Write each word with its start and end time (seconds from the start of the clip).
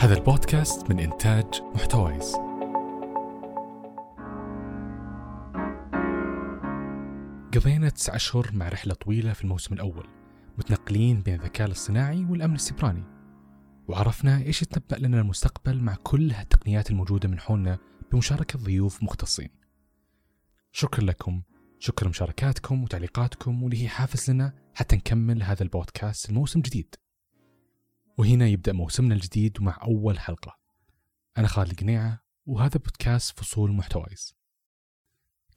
هذا 0.00 0.14
البودكاست 0.14 0.90
من 0.90 0.98
إنتاج 0.98 1.62
محتويس. 1.74 2.34
قضينا 7.54 7.88
تسع 7.88 8.16
أشهر 8.16 8.50
مع 8.52 8.68
رحلة 8.68 8.94
طويلة 8.94 9.32
في 9.32 9.44
الموسم 9.44 9.74
الأول 9.74 10.06
متنقلين 10.58 11.22
بين 11.22 11.34
الذكاء 11.34 11.66
الاصطناعي 11.66 12.24
والأمن 12.24 12.54
السيبراني 12.54 13.04
وعرفنا 13.88 14.38
إيش 14.38 14.62
يتنبأ 14.62 15.06
لنا 15.06 15.20
المستقبل 15.20 15.80
مع 15.80 15.94
كل 16.02 16.32
هالتقنيات 16.32 16.90
الموجودة 16.90 17.28
من 17.28 17.40
حولنا 17.40 17.78
بمشاركة 18.12 18.58
ضيوف 18.58 19.02
مختصين. 19.02 19.50
شكرا 20.72 21.04
لكم 21.04 21.42
شكرا 21.78 22.06
لمشاركاتكم 22.06 22.84
وتعليقاتكم 22.84 23.62
واللي 23.62 23.82
هي 23.82 23.88
حافز 23.88 24.30
لنا 24.30 24.52
حتى 24.74 24.96
نكمل 24.96 25.42
هذا 25.42 25.62
البودكاست 25.62 26.30
الموسم 26.30 26.60
جديد. 26.60 26.94
وهنا 28.18 28.46
يبدأ 28.46 28.72
موسمنا 28.72 29.14
الجديد 29.14 29.62
مع 29.62 29.78
أول 29.82 30.18
حلقة. 30.18 30.58
أنا 31.38 31.48
خالد 31.48 31.80
قنيعة 31.80 32.24
وهذا 32.46 32.78
بودكاست 32.78 33.38
فصول 33.38 33.72
محتوايز 33.72 34.34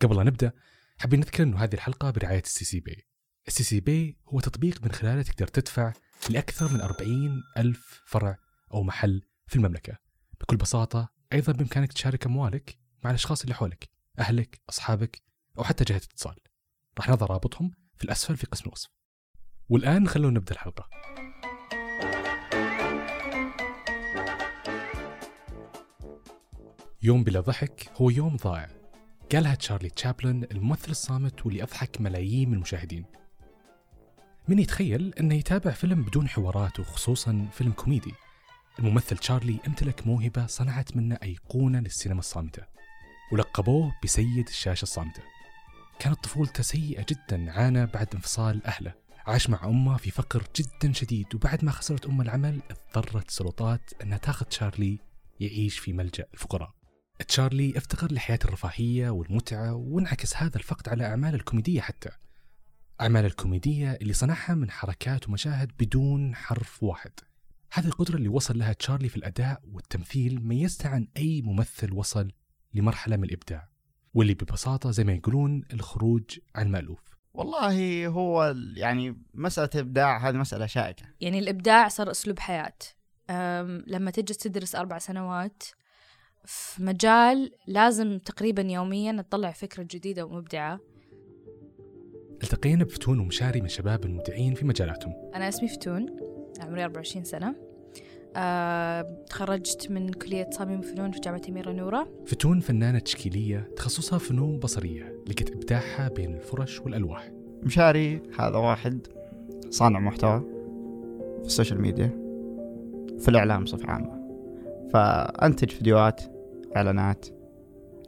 قبل 0.02 0.16
لا 0.16 0.24
نبدأ 0.24 0.52
حابين 0.98 1.20
نذكر 1.20 1.44
أنه 1.44 1.64
هذه 1.64 1.74
الحلقة 1.74 2.12
برعاية 2.12 2.42
السي 2.42 2.66
سي 2.66 2.80
بي 2.80 3.08
السي 3.48 3.64
سي 3.64 3.80
بي 3.80 4.18
هو 4.28 4.40
تطبيق 4.40 4.84
من 4.84 4.92
خلاله 4.92 5.22
تقدر 5.22 5.48
تدفع 5.48 5.94
لأكثر 6.30 6.74
من 6.74 6.82
40 6.82 7.44
ألف 7.58 8.02
فرع 8.06 8.38
أو 8.74 8.84
محل 8.84 9.22
في 9.48 9.56
المملكة. 9.56 9.98
بكل 10.42 10.58
بساطة 10.58 11.10
أيضا 11.34 11.54
بإمكانك 11.54 11.94
تشارك 11.94 12.26
أموالك 12.26 12.78
مع 13.04 13.10
الأشخاص 13.10 13.42
اللي 13.42 13.56
حولك 13.56 13.90
أهلك 14.20 14.62
أصحابك 14.70 15.22
أو 15.58 15.64
حتى 15.64 15.84
جهة 15.84 15.98
اتصال. 15.98 16.36
راح 16.98 17.10
نضع 17.10 17.26
رابطهم 17.26 17.72
في 17.96 18.04
الأسفل 18.04 18.38
في 18.38 18.48
قسم 18.48 18.64
الوصف. 18.66 18.90
والآن 19.70 20.08
خلونا 20.08 20.40
نبدأ 20.40 20.52
الحلقة. 20.52 20.90
يوم 27.06 27.24
بلا 27.24 27.40
ضحك 27.40 27.92
هو 27.96 28.10
يوم 28.10 28.38
ضائع. 28.38 28.68
قالها 29.32 29.56
تشارلي 29.56 29.90
تشابلن 29.90 30.48
الممثل 30.52 30.92
الصامت 30.92 31.46
واللي 31.46 31.64
أضحك 31.64 32.02
ملايين 32.02 32.50
من 32.50 32.56
المشاهدين. 32.56 33.06
من 34.48 34.60
يتخيل 34.60 35.14
أنه 35.20 35.36
يتابع 35.36 35.72
فيلم 35.72 36.04
بدون 36.04 36.30
حوارات 36.30 36.80
وخصوصا 36.80 37.48
فيلم 37.52 37.72
كوميدي. 37.72 38.14
الممثل 38.80 39.18
تشارلي 39.18 39.60
امتلك 39.68 40.08
موهبة 40.08 40.46
صنعت 40.46 40.98
منه 40.98 41.18
أيقونة 41.24 41.80
للسينما 41.80 42.20
الصامتة 42.20 42.64
ولقبوه 43.32 43.94
بسيد 44.04 44.48
الشاشة 44.48 44.84
الصامتة. 44.84 45.24
كانت 46.00 46.24
طفولته 46.24 46.64
سيئة 46.64 47.06
جدا 47.10 47.52
عانى 47.52 47.86
بعد 47.86 48.08
انفصال 48.14 48.66
أهله. 48.66 48.94
عاش 49.26 49.50
مع 49.50 49.66
أمه 49.66 49.98
في 49.98 50.12
فقر 50.12 50.44
جدا 50.56 50.94
شديد 50.94 51.36
وبعد 51.36 51.66
ما 51.66 51.72
خسرت 51.72 52.06
أمه 52.06 52.24
العمل 52.24 52.62
اضطرت 52.72 53.28
السلطات 53.28 53.92
أنها 54.02 54.18
تاخذ 54.18 54.46
تشارلي 54.46 55.00
يعيش 55.40 55.80
في 55.80 55.94
ملجأ 55.94 56.26
الفقراء. 56.34 56.83
تشارلي 57.24 57.78
افتقر 57.78 58.14
لحياة 58.14 58.40
الرفاهية 58.46 59.10
والمتعة 59.10 59.74
وانعكس 59.74 60.38
هذا 60.38 60.58
الفقد 60.58 60.90
على 60.90 61.06
أعمال 61.06 61.36
الكوميدية 61.36 61.82
حتى. 61.82 62.10
أعمال 63.02 63.26
الكوميدية 63.26 63.92
اللي 63.92 64.14
صنعها 64.14 64.54
من 64.56 64.72
حركات 64.72 65.28
ومشاهد 65.28 65.72
بدون 65.80 66.36
حرف 66.36 66.84
واحد. 66.84 67.12
هذه 67.74 67.86
القدرة 67.86 68.16
اللي 68.16 68.28
وصل 68.28 68.60
لها 68.60 68.74
تشارلي 68.74 69.10
في 69.10 69.18
الأداء 69.18 69.62
والتمثيل 69.72 70.48
ميزته 70.48 70.90
عن 70.90 71.08
أي 71.18 71.42
ممثل 71.42 71.94
وصل 71.94 72.32
لمرحلة 72.74 73.18
من 73.18 73.24
الإبداع. 73.24 73.70
واللي 74.14 74.34
ببساطة 74.34 74.92
زي 74.92 75.04
ما 75.04 75.14
يقولون 75.14 75.64
الخروج 75.74 76.40
عن 76.56 76.72
مألوف. 76.72 77.00
والله 77.34 78.08
هو 78.08 78.56
يعني 78.76 79.22
مسألة 79.34 79.70
إبداع 79.76 80.30
هذه 80.30 80.36
مسألة 80.36 80.66
شائكة. 80.66 81.06
يعني 81.22 81.40
الإبداع 81.40 81.88
صار 81.88 82.12
أسلوب 82.12 82.40
حياة. 82.40 82.78
لما 83.88 84.12
تجلس 84.12 84.38
تدرس 84.38 84.76
أربع 84.76 84.98
سنوات 84.98 85.64
في 86.46 86.84
مجال 86.84 87.52
لازم 87.68 88.18
تقريبا 88.18 88.62
يوميا 88.62 89.22
تطلع 89.22 89.52
فكرة 89.52 89.84
جديدة 89.84 90.26
ومبدعة. 90.26 90.80
التقينا 92.44 92.84
بفتون 92.84 93.20
ومشاري 93.20 93.62
من 93.62 93.68
شباب 93.68 94.06
المبدعين 94.06 94.54
في 94.54 94.66
مجالاتهم. 94.66 95.14
أنا 95.36 95.50
اسمي 95.50 95.68
فتون 95.68 96.06
عمري 96.60 96.84
24 96.84 97.24
سنة. 97.24 97.56
أه، 98.36 99.02
تخرجت 99.30 99.92
من 99.92 100.10
كلية 100.10 100.44
تصاميم 100.44 100.80
وفنون 100.80 101.12
في 101.12 101.20
جامعة 101.20 101.42
أميرة 101.50 101.72
نورة. 101.72 102.24
فتون 102.26 102.60
فنانة 102.60 103.00
تشكيلية 103.00 103.70
تخصصها 103.76 104.20
فنون 104.20 104.60
بصرية 104.60 105.24
لقت 105.28 105.52
إبداعها 105.52 106.08
بين 106.08 106.36
الفرش 106.36 106.80
والألواح. 106.80 107.32
مشاري 107.64 108.22
هذا 108.40 108.58
واحد 108.58 109.08
صانع 109.70 110.00
محتوى 110.00 110.40
في 111.42 111.46
ال 111.46 111.51
social 111.51 111.82
media 111.82 112.08
في 113.20 113.30
الإعلام 113.30 113.64
بصفة 113.64 113.88
عامة. 113.88 114.24
فأنتج 114.94 115.70
فيديوهات 115.70 116.33
إعلانات. 116.76 117.26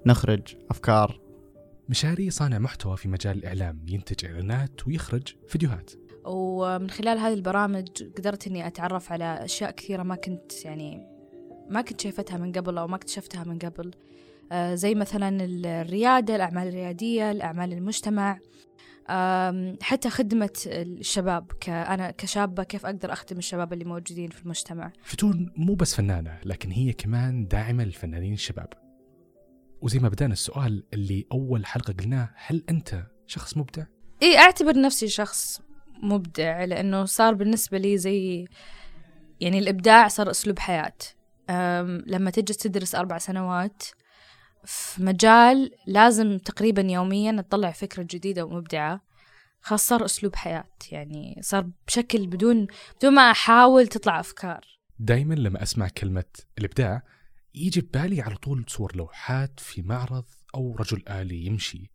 نخرج 0.06 0.56
أفكار. 0.72 1.20
مشاري 1.90 2.30
صانع 2.30 2.60
محتوى 2.60 2.98
في 2.98 3.08
مجال 3.10 3.38
الإعلام 3.38 3.86
ينتج 3.88 4.26
إعلانات 4.26 4.88
ويخرج 4.88 5.36
فيديوهات. 5.48 5.92
ومن 6.26 6.90
خلال 6.90 7.18
هذه 7.18 7.34
البرامج 7.34 7.88
قدرت 8.18 8.48
إني 8.48 8.68
أتعرف 8.68 9.12
على 9.12 9.46
أشياء 9.46 9.72
كثيرة 9.72 10.04
ما 10.04 10.16
كنت 10.16 10.66
يعني 10.66 11.08
ما 11.70 11.82
كنت 11.82 12.02
شايفتها 12.02 12.38
من 12.38 12.52
قبل 12.52 12.78
أو 12.78 12.88
ما 12.88 12.96
اكتشفتها 12.96 13.44
من 13.44 13.60
قبل. 13.60 13.92
آه، 14.52 14.76
زي 14.76 14.96
مثلا 14.96 15.46
الريادة 15.46 16.36
الأعمال 16.36 16.68
الريادية 16.68 17.32
الأعمال 17.32 17.74
المجتمع. 17.74 18.40
حتى 19.82 20.10
خدمة 20.10 20.60
الشباب 20.68 21.52
كأنا 21.60 22.12
كشابة 22.12 22.64
كيف 22.64 22.86
أقدر 22.86 23.14
أخدم 23.14 23.38
الشباب 23.38 23.74
اللي 23.74 23.86
موجودين 23.86 24.30
في 24.30 24.44
المجتمع؟ 24.44 24.92
فتون 25.04 25.52
مو 25.58 25.76
بس 25.76 25.96
فنانة 25.96 26.40
لكن 26.46 26.72
هي 26.72 26.94
كمان 26.94 27.48
داعمة 27.48 27.84
للفنانين 27.84 28.34
الشباب. 28.34 28.74
وزي 29.82 30.00
ما 30.00 30.10
بدأنا 30.10 30.34
السؤال 30.34 30.84
اللي 30.94 31.26
أول 31.32 31.66
حلقة 31.66 31.94
قلناه 31.94 32.30
هل 32.36 32.64
أنت 32.70 33.04
شخص 33.28 33.58
مبدع؟ 33.58 33.84
إيه 34.22 34.38
أعتبر 34.38 34.82
نفسي 34.82 35.08
شخص 35.08 35.62
مبدع 36.04 36.64
لأنه 36.64 37.06
صار 37.06 37.34
بالنسبة 37.34 37.78
لي 37.78 37.98
زي 37.98 38.46
يعني 39.40 39.60
الإبداع 39.60 40.08
صار 40.08 40.32
أسلوب 40.32 40.60
حياة. 40.60 40.94
لما 42.08 42.30
تجلس 42.30 42.58
تدرس 42.58 42.96
أربع 42.96 43.18
سنوات 43.18 43.84
في 44.66 45.04
مجال 45.04 45.72
لازم 45.88 46.38
تقريبا 46.38 46.82
يوميا 46.82 47.42
تطلع 47.42 47.72
فكرة 47.72 48.04
جديدة 48.04 48.46
ومبدعة 48.46 49.02
خاص 49.62 49.88
صار 49.88 50.06
أسلوب 50.06 50.36
حياة. 50.36 50.70
يعني 50.92 51.40
صار 51.42 51.70
بشكل 51.88 52.28
بدون 52.28 52.68
بدون 52.98 53.14
ما 53.14 53.32
أحاول 53.32 53.88
تطلع 53.88 54.20
أفكار. 54.20 54.66
دايما 55.00 55.34
لما 55.34 55.64
أسمع 55.64 55.88
كلمة 55.88 56.24
الإبداع 56.58 57.02
يجي 57.56 57.82
ببالي 57.82 58.22
على 58.22 58.36
طول 58.36 58.66
صور 58.68 58.96
لوحات 58.96 59.60
في 59.60 59.82
معرض 59.82 60.26
أو 60.56 60.76
رجل 60.76 61.04
آلي 61.10 61.46
يمشي. 61.46 61.92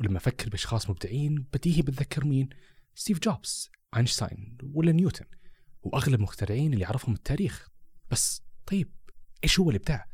ولما 0.00 0.16
أفكر 0.16 0.48
بأشخاص 0.48 0.90
مبدعين 0.90 1.46
بديهي 1.52 1.82
بتذكر 1.82 2.24
مين؟ 2.24 2.48
ستيف 2.94 3.18
جوبز، 3.18 3.70
أينشتاين 3.96 4.58
ولا 4.74 4.92
نيوتن. 4.92 5.26
وأغلب 5.82 6.14
المخترعين 6.14 6.72
اللي 6.72 6.84
يعرفهم 6.84 7.14
التاريخ. 7.14 7.68
بس 8.10 8.42
طيب 8.66 8.92
إيش 9.44 9.60
هو 9.60 9.70
الإبداع؟ 9.70 10.06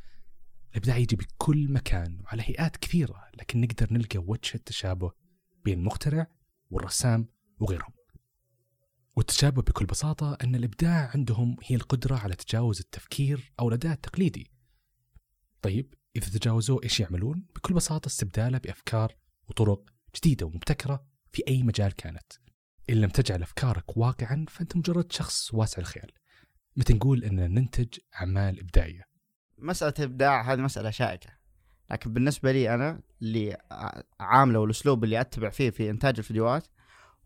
الإبداع 0.77 0.97
يجي 0.97 1.17
بكل 1.17 1.73
مكان 1.73 2.21
وعلى 2.25 2.43
هيئات 2.43 2.77
كثيرة 2.77 3.25
لكن 3.35 3.61
نقدر 3.61 3.93
نلقى 3.93 4.19
وجه 4.19 4.55
التشابه 4.55 5.13
بين 5.65 5.79
المخترع 5.79 6.27
والرسام 6.71 7.29
وغيرهم. 7.59 7.93
والتشابه 9.17 9.63
بكل 9.63 9.87
بساطة 9.87 10.39
أن 10.45 10.55
الإبداع 10.55 11.11
عندهم 11.15 11.57
هي 11.65 11.77
القدرة 11.77 12.17
على 12.17 12.35
تجاوز 12.35 12.81
التفكير 12.81 13.53
أو 13.61 13.69
الأداء 13.69 13.93
التقليدي. 13.93 14.51
طيب 15.63 15.95
إذا 16.17 16.39
تجاوزوه 16.39 16.83
إيش 16.83 17.01
يعملون؟ 17.01 17.47
بكل 17.55 17.75
بساطة 17.75 18.07
استبداله 18.07 18.59
بأفكار 18.59 19.17
وطرق 19.49 19.91
جديدة 20.17 20.47
ومبتكرة 20.47 21.07
في 21.33 21.43
أي 21.49 21.63
مجال 21.63 21.93
كانت. 21.93 22.33
إن 22.91 22.95
لم 22.95 23.11
تجعل 23.11 23.43
أفكارك 23.43 23.97
واقعا 23.97 24.47
فأنت 24.49 24.77
مجرد 24.77 25.13
شخص 25.13 25.55
واسع 25.55 25.79
الخيال. 25.79 26.13
متى 26.77 26.95
نقول 26.95 27.25
أننا 27.25 27.47
ننتج 27.47 27.99
أعمال 28.21 28.61
إبداعية؟ 28.61 29.16
مسألة 29.59 29.95
إبداع 30.01 30.53
هذه 30.53 30.61
مسألة 30.61 30.91
شائكة. 30.91 31.31
لكن 31.91 32.13
بالنسبة 32.13 32.53
لي 32.53 32.75
أنا 32.75 33.01
اللي 33.23 33.57
عامله 34.21 34.59
والأسلوب 34.59 35.05
اللي 35.05 35.21
أتبع 35.21 35.49
فيه 35.49 35.71
في 35.71 35.91
إنتاج 35.91 36.15
الفيديوهات 36.19 36.67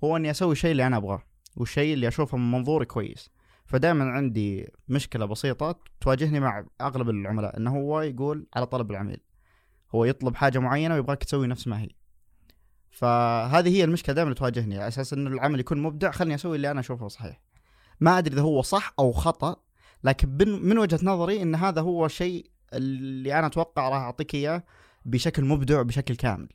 هو 0.05 0.17
إني 0.17 0.31
أسوي 0.31 0.53
الشيء 0.53 0.71
اللي 0.71 0.87
أنا 0.87 0.97
أبغاه 0.97 1.23
والشيء 1.57 1.95
اللي 1.95 2.09
أشوفه 2.09 2.37
من 2.37 2.51
منظوري 2.51 2.85
كويس. 2.85 3.31
فدائما 3.67 4.05
عندي 4.05 4.73
مشكلة 4.89 5.27
بسيطة 5.27 5.79
تواجهني 6.01 6.41
مع 6.41 6.67
أغلب 6.81 7.11
العملاء 7.11 7.57
إنه 7.57 7.77
هو 7.77 8.01
يقول 8.01 8.47
على 8.55 8.67
طلب 8.67 8.91
العميل. 8.91 9.21
هو 9.95 10.05
يطلب 10.05 10.37
حاجة 10.37 10.59
معينة 10.59 10.95
ويبغاك 10.95 11.25
تسوي 11.25 11.47
نفس 11.47 11.67
ما 11.67 11.81
هي. 11.81 11.89
فهذه 12.91 13.69
هي 13.69 13.85
المشكلة 13.85 14.15
دائما 14.15 14.35
تواجهني 14.35 14.77
على 14.77 14.89
أساس 14.89 15.13
إن 15.13 15.27
العمل 15.27 15.61
يكون 15.61 15.83
مبدع 15.83 16.11
خلني 16.11 16.35
أسوي 16.35 16.57
اللي 16.57 16.71
أنا 16.71 16.81
أشوفه 16.81 17.09
صحيح. 17.09 17.41
ما 18.01 18.19
أدري 18.19 18.35
إذا 18.35 18.43
هو 18.43 18.63
صح 18.63 18.95
أو 18.99 19.13
خطأ 19.13 19.57
لكن 20.05 20.29
من 20.63 20.79
وجهة 20.79 21.01
نظري 21.03 21.43
إن 21.43 21.55
هذا 21.55 21.81
هو 21.81 22.07
الشيء 22.07 22.47
اللي 22.73 23.39
أنا 23.39 23.47
أتوقع 23.47 23.89
راح 23.89 23.99
أعطيك 23.99 24.35
إياه 24.35 24.65
بشكل 25.05 25.45
مبدع 25.45 25.81
وبشكل 25.81 26.17
كامل 26.17 26.49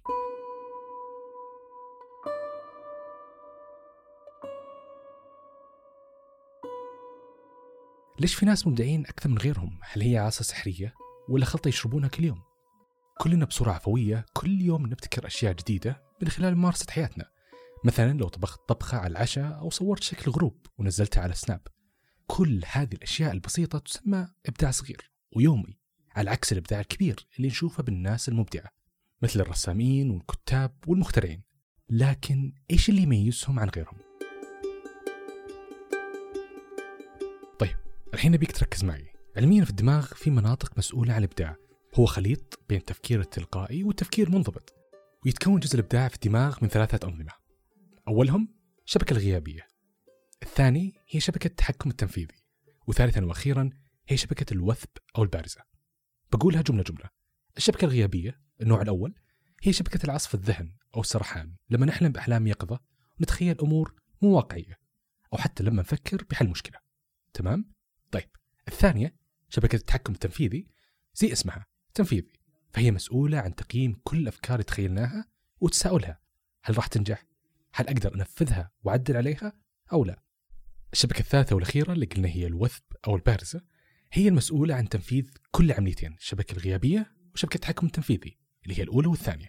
ليش 8.19 8.35
في 8.35 8.45
ناس 8.45 8.67
مبدعين 8.67 9.05
أكثر 9.05 9.29
من 9.29 9.37
غيرهم؟ 9.37 9.79
هل 9.81 10.01
هي 10.01 10.17
عصا 10.17 10.43
سحرية 10.43 10.93
ولا 11.29 11.45
خلطة 11.45 11.67
يشربونها 11.67 12.09
كل 12.09 12.23
يوم؟ 12.23 12.41
كلنا 13.17 13.45
بصورة 13.45 13.71
عفوية 13.71 14.25
كل 14.33 14.61
يوم 14.61 14.85
نبتكر 14.85 15.27
أشياء 15.27 15.53
جديدة 15.53 16.03
من 16.21 16.27
خلال 16.27 16.55
ممارسة 16.55 16.85
حياتنا 16.91 17.29
مثلا 17.83 18.17
لو 18.17 18.27
طبخت 18.27 18.69
طبخة 18.69 18.97
على 18.97 19.11
العشاء 19.11 19.59
أو 19.59 19.69
صورت 19.69 20.03
شكل 20.03 20.31
غروب 20.31 20.65
ونزلتها 20.77 21.23
على 21.23 21.33
سناب 21.33 21.61
كل 22.27 22.61
هذه 22.71 22.93
الأشياء 22.93 23.31
البسيطة 23.31 23.79
تسمى 23.79 24.27
إبداع 24.45 24.71
صغير 24.71 25.11
ويومي 25.35 25.77
على 26.15 26.29
عكس 26.29 26.51
الإبداع 26.51 26.79
الكبير 26.79 27.27
اللي 27.37 27.47
نشوفه 27.47 27.83
بالناس 27.83 28.29
المبدعة 28.29 28.69
مثل 29.21 29.41
الرسامين 29.41 30.11
والكتاب 30.11 30.71
والمخترعين. 30.87 31.41
لكن 31.89 32.53
إيش 32.71 32.89
اللي 32.89 33.01
يميزهم 33.01 33.59
عن 33.59 33.69
غيرهم؟ 33.69 33.97
طيب 37.59 37.75
الحين 38.13 38.33
أبيك 38.33 38.51
تركز 38.51 38.83
معي. 38.83 39.13
علميا 39.37 39.63
في 39.63 39.69
الدماغ 39.69 40.05
في 40.05 40.29
مناطق 40.29 40.77
مسؤولة 40.77 41.13
عن 41.13 41.23
الإبداع. 41.23 41.55
هو 41.95 42.05
خليط 42.05 42.59
بين 42.69 42.77
التفكير 42.77 43.21
التلقائي 43.21 43.83
والتفكير 43.83 44.27
المنضبط 44.27 44.73
ويتكون 45.25 45.59
جزء 45.59 45.75
الإبداع 45.75 46.07
في 46.07 46.15
الدماغ 46.15 46.57
من 46.61 46.69
ثلاثة 46.69 47.07
أنظمة. 47.07 47.31
أولهم 48.07 48.47
الشبكة 48.85 49.13
الغيابية. 49.13 49.74
الثاني 50.55 50.93
هي 51.07 51.19
شبكة 51.19 51.47
التحكم 51.47 51.89
التنفيذي 51.89 52.35
وثالثا 52.87 53.25
وأخيرا 53.25 53.69
هي 54.07 54.17
شبكة 54.17 54.53
الوثب 54.53 54.89
أو 55.17 55.23
البارزة 55.23 55.61
بقولها 56.31 56.61
جملة 56.61 56.83
جملة 56.83 57.09
الشبكة 57.57 57.85
الغيابية 57.85 58.41
النوع 58.61 58.81
الأول 58.81 59.15
هي 59.63 59.73
شبكة 59.73 60.05
العصف 60.05 60.35
الذهن 60.35 60.75
أو 60.95 61.01
السرحان 61.01 61.55
لما 61.69 61.85
نحلم 61.85 62.11
بأحلام 62.11 62.47
يقظة 62.47 62.79
ونتخيل 63.19 63.59
أمور 63.59 63.93
مو 64.21 64.35
واقعية 64.35 64.79
أو 65.33 65.37
حتى 65.37 65.63
لما 65.63 65.81
نفكر 65.81 66.23
بحل 66.29 66.47
مشكلة 66.47 66.79
تمام؟ 67.33 67.71
طيب 68.11 68.29
الثانية 68.67 69.15
شبكة 69.49 69.75
التحكم 69.75 70.13
التنفيذي 70.13 70.67
زي 71.15 71.31
اسمها 71.31 71.65
تنفيذي 71.93 72.33
فهي 72.69 72.91
مسؤولة 72.91 73.39
عن 73.39 73.55
تقييم 73.55 73.99
كل 74.03 74.17
الأفكار 74.17 74.55
اللي 74.55 74.63
تخيلناها 74.63 75.25
وتساؤلها 75.61 76.19
هل 76.63 76.77
راح 76.77 76.87
تنجح؟ 76.87 77.25
هل 77.73 77.87
أقدر 77.87 78.15
أنفذها 78.15 78.71
وأعدل 78.83 79.17
عليها 79.17 79.53
أو 79.93 80.05
لا؟ 80.05 80.24
الشبكة 80.95 81.19
الثالثة 81.19 81.55
والأخيرة 81.55 81.93
اللي 81.93 82.05
قلنا 82.05 82.27
هي 82.27 82.47
الوثب 82.47 82.83
أو 83.07 83.15
البارزة 83.15 83.61
هي 84.11 84.27
المسؤولة 84.27 84.75
عن 84.75 84.89
تنفيذ 84.89 85.29
كل 85.51 85.71
عمليتين 85.71 86.13
الشبكة 86.13 86.53
الغيابية 86.53 87.11
وشبكة 87.33 87.55
التحكم 87.55 87.87
التنفيذي 87.87 88.37
اللي 88.63 88.79
هي 88.79 88.83
الأولى 88.83 89.07
والثانية. 89.07 89.47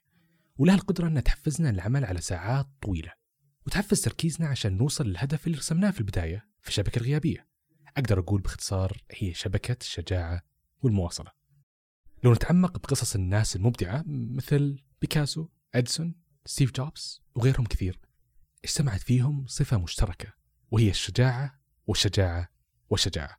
ولها 0.58 0.74
القدرة 0.74 1.08
أنها 1.08 1.22
تحفزنا 1.22 1.72
للعمل 1.72 2.04
على 2.04 2.20
ساعات 2.20 2.66
طويلة 2.82 3.12
وتحفز 3.66 4.00
تركيزنا 4.00 4.48
عشان 4.48 4.76
نوصل 4.76 5.06
للهدف 5.06 5.46
اللي 5.46 5.58
رسمناه 5.58 5.90
في 5.90 6.00
البداية 6.00 6.48
في 6.62 6.68
الشبكة 6.68 6.98
الغيابية. 6.98 7.48
أقدر 7.96 8.18
أقول 8.18 8.40
باختصار 8.40 9.02
هي 9.10 9.34
شبكة 9.34 9.76
الشجاعة 9.80 10.42
والمواصلة. 10.82 11.32
لو 12.24 12.32
نتعمق 12.32 12.78
بقصص 12.78 13.14
الناس 13.14 13.56
المبدعة 13.56 14.04
مثل 14.06 14.82
بيكاسو، 15.00 15.48
أديسون، 15.74 16.14
ستيف 16.46 16.72
جوبز 16.72 17.22
وغيرهم 17.34 17.66
كثير 17.66 18.00
اجتمعت 18.64 19.00
فيهم 19.00 19.46
صفة 19.46 19.78
مشتركة 19.78 20.45
وهي 20.70 20.90
الشجاعة 20.90 21.60
والشجاعة 21.86 22.48
والشجاعة. 22.90 23.38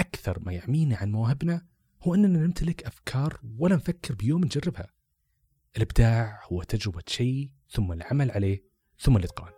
أكثر 0.00 0.40
ما 0.40 0.52
يعمينا 0.52 0.96
عن 0.96 1.12
مواهبنا 1.12 1.66
هو 2.02 2.14
أننا 2.14 2.38
نمتلك 2.38 2.82
أفكار 2.82 3.40
ولا 3.58 3.76
نفكر 3.76 4.14
بيوم 4.14 4.44
نجربها. 4.44 4.86
الإبداع 5.76 6.40
هو 6.44 6.62
تجربة 6.62 7.02
شيء 7.06 7.50
ثم 7.70 7.92
العمل 7.92 8.30
عليه 8.30 8.64
ثم 8.98 9.16
الإتقان. 9.16 9.52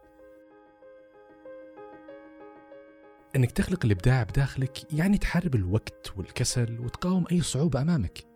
أنك 3.37 3.53
تخلق 3.53 3.85
الإبداع 3.85 4.23
بداخلك 4.23 4.93
يعني 4.93 5.19
تحارب 5.19 5.55
الوقت 5.55 6.13
والكسل 6.17 6.81
وتقاوم 6.81 7.25
أي 7.33 7.41
صعوبة 7.41 7.83
أمامك. 7.83 8.27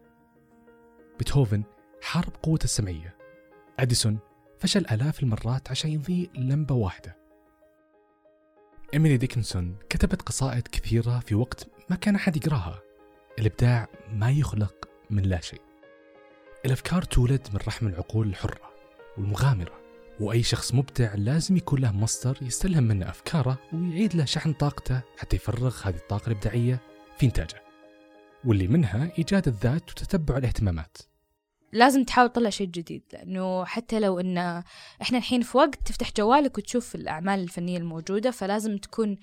بيتهوفن 1.18 1.64
حارب 2.02 2.32
قوة 2.42 2.58
السمعية. 2.64 3.16
أديسون 3.78 4.18
فشل 4.58 4.86
آلاف 4.86 5.22
المرات 5.22 5.70
عشان 5.70 5.90
يضيء 5.90 6.30
لمبة 6.34 6.74
واحدة. 6.74 7.27
إيميلي 8.94 9.16
ديكنسون 9.16 9.76
كتبت 9.90 10.22
قصائد 10.22 10.68
كثيرة 10.68 11.18
في 11.18 11.34
وقت 11.34 11.66
ما 11.90 11.96
كان 11.96 12.14
أحد 12.14 12.36
يقراها. 12.36 12.82
الإبداع 13.38 13.88
ما 14.12 14.30
يخلق 14.30 14.88
من 15.10 15.22
لا 15.22 15.40
شيء. 15.40 15.60
الأفكار 16.64 17.02
تولد 17.02 17.48
من 17.52 17.60
رحم 17.66 17.86
العقول 17.86 18.28
الحرة 18.28 18.70
والمغامرة 19.18 19.80
وأي 20.20 20.42
شخص 20.42 20.74
مبدع 20.74 21.14
لازم 21.14 21.56
يكون 21.56 21.80
له 21.80 21.92
مصدر 21.92 22.38
يستلهم 22.42 22.84
منه 22.84 23.08
أفكاره 23.08 23.58
ويعيد 23.72 24.14
له 24.14 24.24
شحن 24.24 24.52
طاقته 24.52 25.00
حتى 25.18 25.36
يفرغ 25.36 25.76
هذه 25.82 25.96
الطاقة 25.96 26.26
الإبداعية 26.26 26.80
في 27.18 27.26
إنتاجه. 27.26 27.62
واللي 28.44 28.68
منها 28.68 29.10
إيجاد 29.18 29.48
الذات 29.48 29.90
وتتبع 29.90 30.36
الاهتمامات. 30.36 30.96
لازم 31.72 32.04
تحاول 32.04 32.28
تطلع 32.28 32.50
شيء 32.50 32.66
جديد 32.66 33.02
لأنه 33.12 33.64
حتى 33.64 34.00
لو 34.00 34.20
إن 34.20 34.38
إحنا 35.02 35.18
الحين 35.18 35.42
في 35.42 35.58
وقت 35.58 35.86
تفتح 35.86 36.12
جوالك 36.16 36.58
وتشوف 36.58 36.94
الأعمال 36.94 37.40
الفنية 37.40 37.78
الموجودة 37.78 38.30
فلازم 38.30 38.78
تكون 38.78 39.16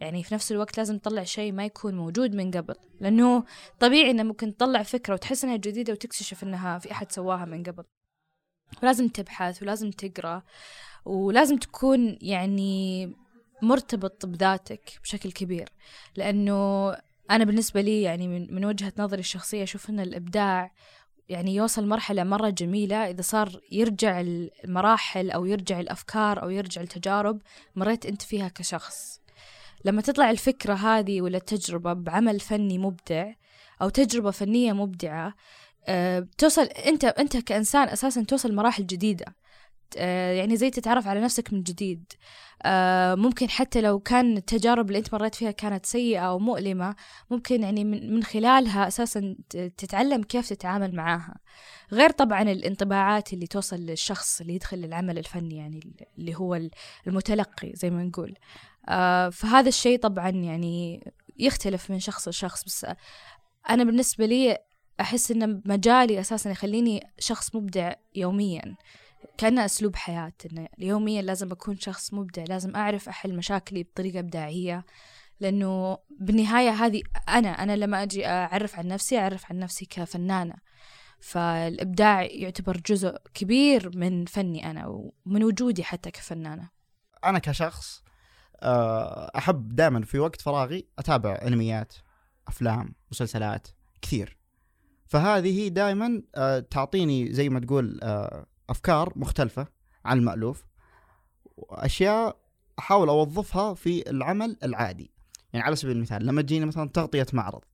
يعني 0.00 0.22
في 0.22 0.34
نفس 0.34 0.52
الوقت 0.52 0.78
لازم 0.78 0.98
تطلع 0.98 1.24
شيء 1.24 1.52
ما 1.52 1.64
يكون 1.64 1.94
موجود 1.94 2.34
من 2.34 2.50
قبل. 2.50 2.74
لأنه 3.00 3.44
طبيعي 3.80 4.10
إنه 4.10 4.22
ممكن 4.22 4.56
تطلع 4.56 4.82
فكرة 4.82 5.14
وتحس 5.14 5.44
إنها 5.44 5.56
جديدة 5.56 5.92
وتكتشف 5.92 6.42
إنها 6.42 6.78
في 6.78 6.92
أحد 6.92 7.12
سواها 7.12 7.44
من 7.44 7.62
قبل. 7.62 7.84
ولازم 8.82 9.08
تبحث 9.08 9.62
ولازم 9.62 9.90
تقرأ 9.90 10.42
ولازم 11.04 11.56
تكون 11.56 12.18
يعني 12.22 13.12
مرتبط 13.62 14.26
بذاتك 14.26 14.98
بشكل 15.02 15.32
كبير. 15.32 15.68
لأنه 16.16 16.90
أنا 17.30 17.44
بالنسبة 17.44 17.80
لي 17.80 18.02
يعني 18.02 18.28
من, 18.28 18.54
من 18.54 18.64
وجهة 18.64 18.92
نظري 18.98 19.20
الشخصية 19.20 19.62
أشوف 19.62 19.90
أن 19.90 20.00
الإبداع 20.00 20.72
يعني 21.30 21.54
يوصل 21.54 21.88
مرحلة 21.88 22.24
مرة 22.24 22.48
جميلة. 22.50 23.10
إذا 23.10 23.22
صار 23.22 23.60
يرجع 23.72 24.20
المراحل 24.20 25.30
أو 25.30 25.46
يرجع 25.46 25.80
الأفكار 25.80 26.42
أو 26.42 26.50
يرجع 26.50 26.80
التجارب 26.80 27.42
مريت 27.76 28.06
أنت 28.06 28.22
فيها 28.22 28.48
كشخص. 28.48 29.20
لما 29.84 30.02
تطلع 30.02 30.30
الفكرة 30.30 30.74
هذه 30.74 31.20
ولا 31.22 31.36
التجربة 31.38 31.92
بعمل 31.92 32.40
فني 32.40 32.78
مبدع 32.78 33.32
أو 33.82 33.88
تجربة 33.88 34.30
فنية 34.30 34.72
مبدعة 34.72 35.34
أه 35.88 36.26
توصل 36.38 36.62
أنت 36.62 37.04
أنت 37.04 37.36
كإنسان 37.36 37.88
أساسا 37.88 38.22
توصل 38.24 38.54
مراحل 38.54 38.86
جديدة. 38.86 39.26
يعني 39.96 40.56
زي 40.56 40.70
تتعرف 40.70 41.06
على 41.06 41.20
نفسك 41.20 41.52
من 41.52 41.62
جديد. 41.62 42.12
آه، 42.62 43.14
ممكن 43.14 43.50
حتى 43.50 43.80
لو 43.80 43.98
كان 43.98 44.36
التجارب 44.36 44.88
اللي 44.88 44.98
انت 44.98 45.14
مريت 45.14 45.34
فيها 45.34 45.50
كانت 45.50 45.86
سيئة 45.86 46.20
أو 46.20 46.38
مؤلمة 46.38 46.96
ممكن 47.30 47.62
يعني 47.62 47.84
من 47.84 48.22
خلالها 48.22 48.88
أساسا 48.88 49.36
تتعلم 49.50 50.22
كيف 50.22 50.48
تتعامل 50.48 50.94
معاها. 50.94 51.34
غير 51.92 52.10
طبعا 52.10 52.42
الانطباعات 52.42 53.32
اللي 53.32 53.46
توصل 53.46 53.76
للشخص 53.76 54.40
اللي 54.40 54.54
يدخل 54.54 54.84
العمل 54.84 55.18
الفني 55.18 55.56
يعني 55.56 55.80
اللي 56.18 56.34
هو 56.34 56.60
المتلقي 57.06 57.72
زي 57.74 57.90
ما 57.90 58.04
نقول. 58.04 58.34
آه، 58.88 59.28
فهذا 59.28 59.68
الشيء 59.68 59.98
طبعا 59.98 60.28
يعني 60.30 61.04
يختلف 61.38 61.90
من 61.90 61.98
شخص 61.98 62.28
لشخص 62.28 62.64
بس 62.64 62.86
أنا 63.70 63.84
بالنسبة 63.84 64.26
لي 64.26 64.58
أحس 65.00 65.30
إن 65.30 65.62
مجالي 65.64 66.20
أساسا 66.20 66.50
يخليني 66.50 67.06
شخص 67.18 67.54
مبدع 67.54 67.92
يوميا. 68.14 68.76
كأنه 69.38 69.64
أسلوب 69.64 69.96
حياة 69.96 70.32
إنه 70.52 70.68
يوميا 70.78 71.22
لازم 71.22 71.52
أكون 71.52 71.76
شخص 71.76 72.14
مبدع 72.14 72.44
لازم 72.48 72.76
أعرف 72.76 73.08
أحل 73.08 73.36
مشاكلي 73.36 73.82
بطريقة 73.82 74.18
إبداعية 74.18 74.84
لأنه 75.40 75.98
بالنهاية 76.20 76.70
هذه 76.70 77.02
أنا 77.28 77.48
أنا 77.48 77.76
لما 77.76 78.02
أجي 78.02 78.26
أعرف 78.26 78.78
عن 78.78 78.88
نفسي 78.88 79.18
أعرف 79.18 79.52
عن 79.52 79.58
نفسي 79.58 79.86
كفنانة. 79.86 80.54
فالإبداع 81.20 82.22
يعتبر 82.22 82.76
جزء 82.86 83.16
كبير 83.34 83.96
من 83.96 84.24
فني 84.24 84.70
أنا 84.70 84.86
ومن 84.86 85.44
وجودي 85.44 85.84
حتى 85.84 86.10
كفنانة. 86.10 86.70
أنا 87.24 87.38
كشخص 87.38 88.02
آه، 88.62 89.30
أحب 89.36 89.76
دائما 89.76 90.02
في 90.02 90.18
وقت 90.18 90.40
فراغي 90.40 90.88
أتابع 90.98 91.38
أنميات 91.46 91.94
أفلام 92.48 92.94
مسلسلات 93.10 93.68
كثير. 94.02 94.38
فهذه 95.06 95.68
دائما 95.68 96.22
آه، 96.34 96.58
تعطيني 96.58 97.32
زي 97.32 97.48
ما 97.48 97.60
تقول 97.60 98.00
آه، 98.02 98.46
أفكار 98.70 99.12
مختلفة 99.16 99.66
عن 100.04 100.18
المألوف 100.18 100.64
وأشياء 101.56 102.36
أحاول 102.78 103.08
أوظفها 103.08 103.74
في 103.74 104.10
العمل 104.10 104.56
العادي. 104.62 105.10
يعني 105.52 105.66
على 105.66 105.76
سبيل 105.76 105.96
المثال 105.96 106.26
لما 106.26 106.42
تجيني 106.42 106.66
مثلا 106.66 106.88
تغطية 106.88 107.26
معرض 107.32 107.64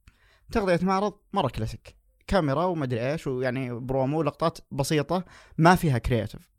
تغطية 0.53 0.87
معرض 0.87 1.15
مرة 1.33 1.49
كلاسيك. 1.49 1.97
كاميرا 2.26 2.65
ومدري 2.65 3.12
إيش 3.12 3.26
ويعني 3.26 3.75
برومو 3.75 4.23
لقطات 4.23 4.59
بسيطة 4.71 5.25
ما 5.59 5.75
فيها 5.75 5.99
creative 5.99 6.50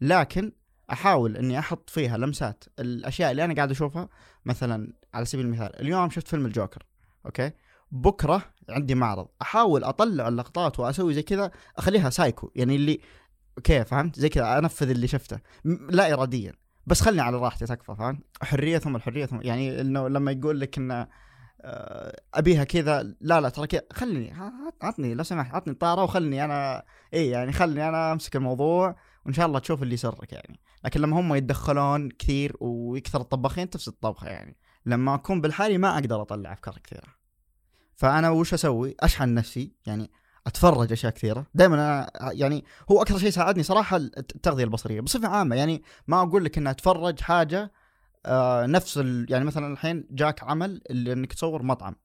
لكن 0.00 0.52
أحاول 0.92 1.36
إني 1.36 1.58
أحط 1.58 1.90
فيها 1.90 2.16
لمسات 2.16 2.64
الأشياء 2.78 3.30
اللي 3.30 3.44
أنا 3.44 3.54
قاعد 3.54 3.70
أشوفها. 3.70 4.08
مثلا 4.44 4.92
على 5.14 5.24
سبيل 5.24 5.46
المثال 5.46 5.80
اليوم 5.80 6.10
شفت 6.10 6.28
فيلم 6.28 6.46
الجوكر 6.46 6.82
okay؟ 7.26 7.50
بكرة 7.90 8.42
عندي 8.68 8.94
معرض. 8.94 9.28
أحاول 9.42 9.84
أطلع 9.84 10.28
اللقطات 10.28 10.80
وأسوي 10.80 11.14
زي 11.14 11.22
كذا 11.22 11.50
أخليها 11.76 12.10
سايكو 12.10 12.50
يعني 12.54 12.76
اللي 12.76 13.00
okay 13.58 13.84
فهمت؟ 13.84 14.18
زي 14.18 14.28
كذا 14.28 14.58
انفذ 14.58 14.90
اللي 14.90 15.06
شفته. 15.06 15.38
لا 15.64 16.12
اراديا. 16.12 16.52
بس 16.86 17.00
خلني 17.00 17.20
على 17.20 17.36
راحتي 17.36 17.66
تكفى 17.66 17.94
فهمت؟ 17.98 18.20
حرية 18.42 18.78
ثم 18.78 18.96
الحرية 18.96 19.26
ثم. 19.26 19.40
يعني 19.42 19.80
إنه 19.80 20.08
لما 20.08 20.32
يقول 20.32 20.60
لك 20.60 20.78
إنه 20.78 21.06
آه، 21.64 22.20
أبيها 22.34 22.64
كذا 22.64 23.02
لا 23.20 23.40
لا 23.40 23.48
ترى 23.48 23.80
خلني 23.92 24.34
عطني 24.82 25.14
لو 25.14 25.22
سمحت 25.22 25.54
عطني 25.54 25.74
طاره 25.74 26.02
وخلني 26.02 26.44
أنا 26.44 26.84
اي 27.14 27.28
يعني 27.28 27.52
خلني 27.52 27.88
أنا 27.88 28.12
أمسك 28.12 28.36
الموضوع 28.36 28.96
وإن 29.26 29.34
شاء 29.34 29.46
الله 29.46 29.58
تشوف 29.58 29.82
اللي 29.82 29.94
يسرك 29.94 30.32
يعني. 30.32 30.60
لكن 30.84 31.00
لما 31.00 31.20
هم 31.20 31.34
يتدخلون 31.34 32.10
كثير 32.10 32.56
ويكثر 32.60 33.20
الطباخين 33.20 33.70
تفسد 33.70 33.92
الطبخة 33.92 34.28
يعني. 34.28 34.56
لما 34.86 35.14
أكون 35.14 35.40
بالحالي 35.40 35.78
ما 35.78 35.94
أقدر 35.94 36.22
أطلع 36.22 36.52
أفكار 36.52 36.78
كثيرة. 36.84 37.14
فأنا 37.96 38.30
وش 38.30 38.54
أسوي؟ 38.54 38.94
أشحن 39.00 39.34
نفسي 39.34 39.72
يعني 39.86 40.10
أتفرج 40.46 40.92
أشياء 40.92 41.12
كثيرة. 41.12 41.46
دائما 41.54 42.10
يعني 42.20 42.64
هو 42.90 43.02
أكثر 43.02 43.18
شيء 43.18 43.30
ساعدني 43.30 43.62
صراحة 43.62 43.96
التغذية 43.96 44.64
البصرية. 44.64 45.00
بصفة 45.00 45.28
عامة 45.28 45.56
يعني 45.56 45.82
ما 46.06 46.22
أقول 46.22 46.44
لك 46.44 46.58
ان 46.58 46.66
أتفرج 46.66 47.20
حاجة 47.20 47.72
آه 48.26 48.66
نفس 48.66 48.96
يعني 49.28 49.44
مثلا 49.44 49.72
الحين 49.72 50.06
جاك 50.10 50.42
عمل 50.42 50.80
اللي 50.90 51.12
إنك 51.12 51.32
تصور 51.32 51.62
مطعم. 51.62 51.96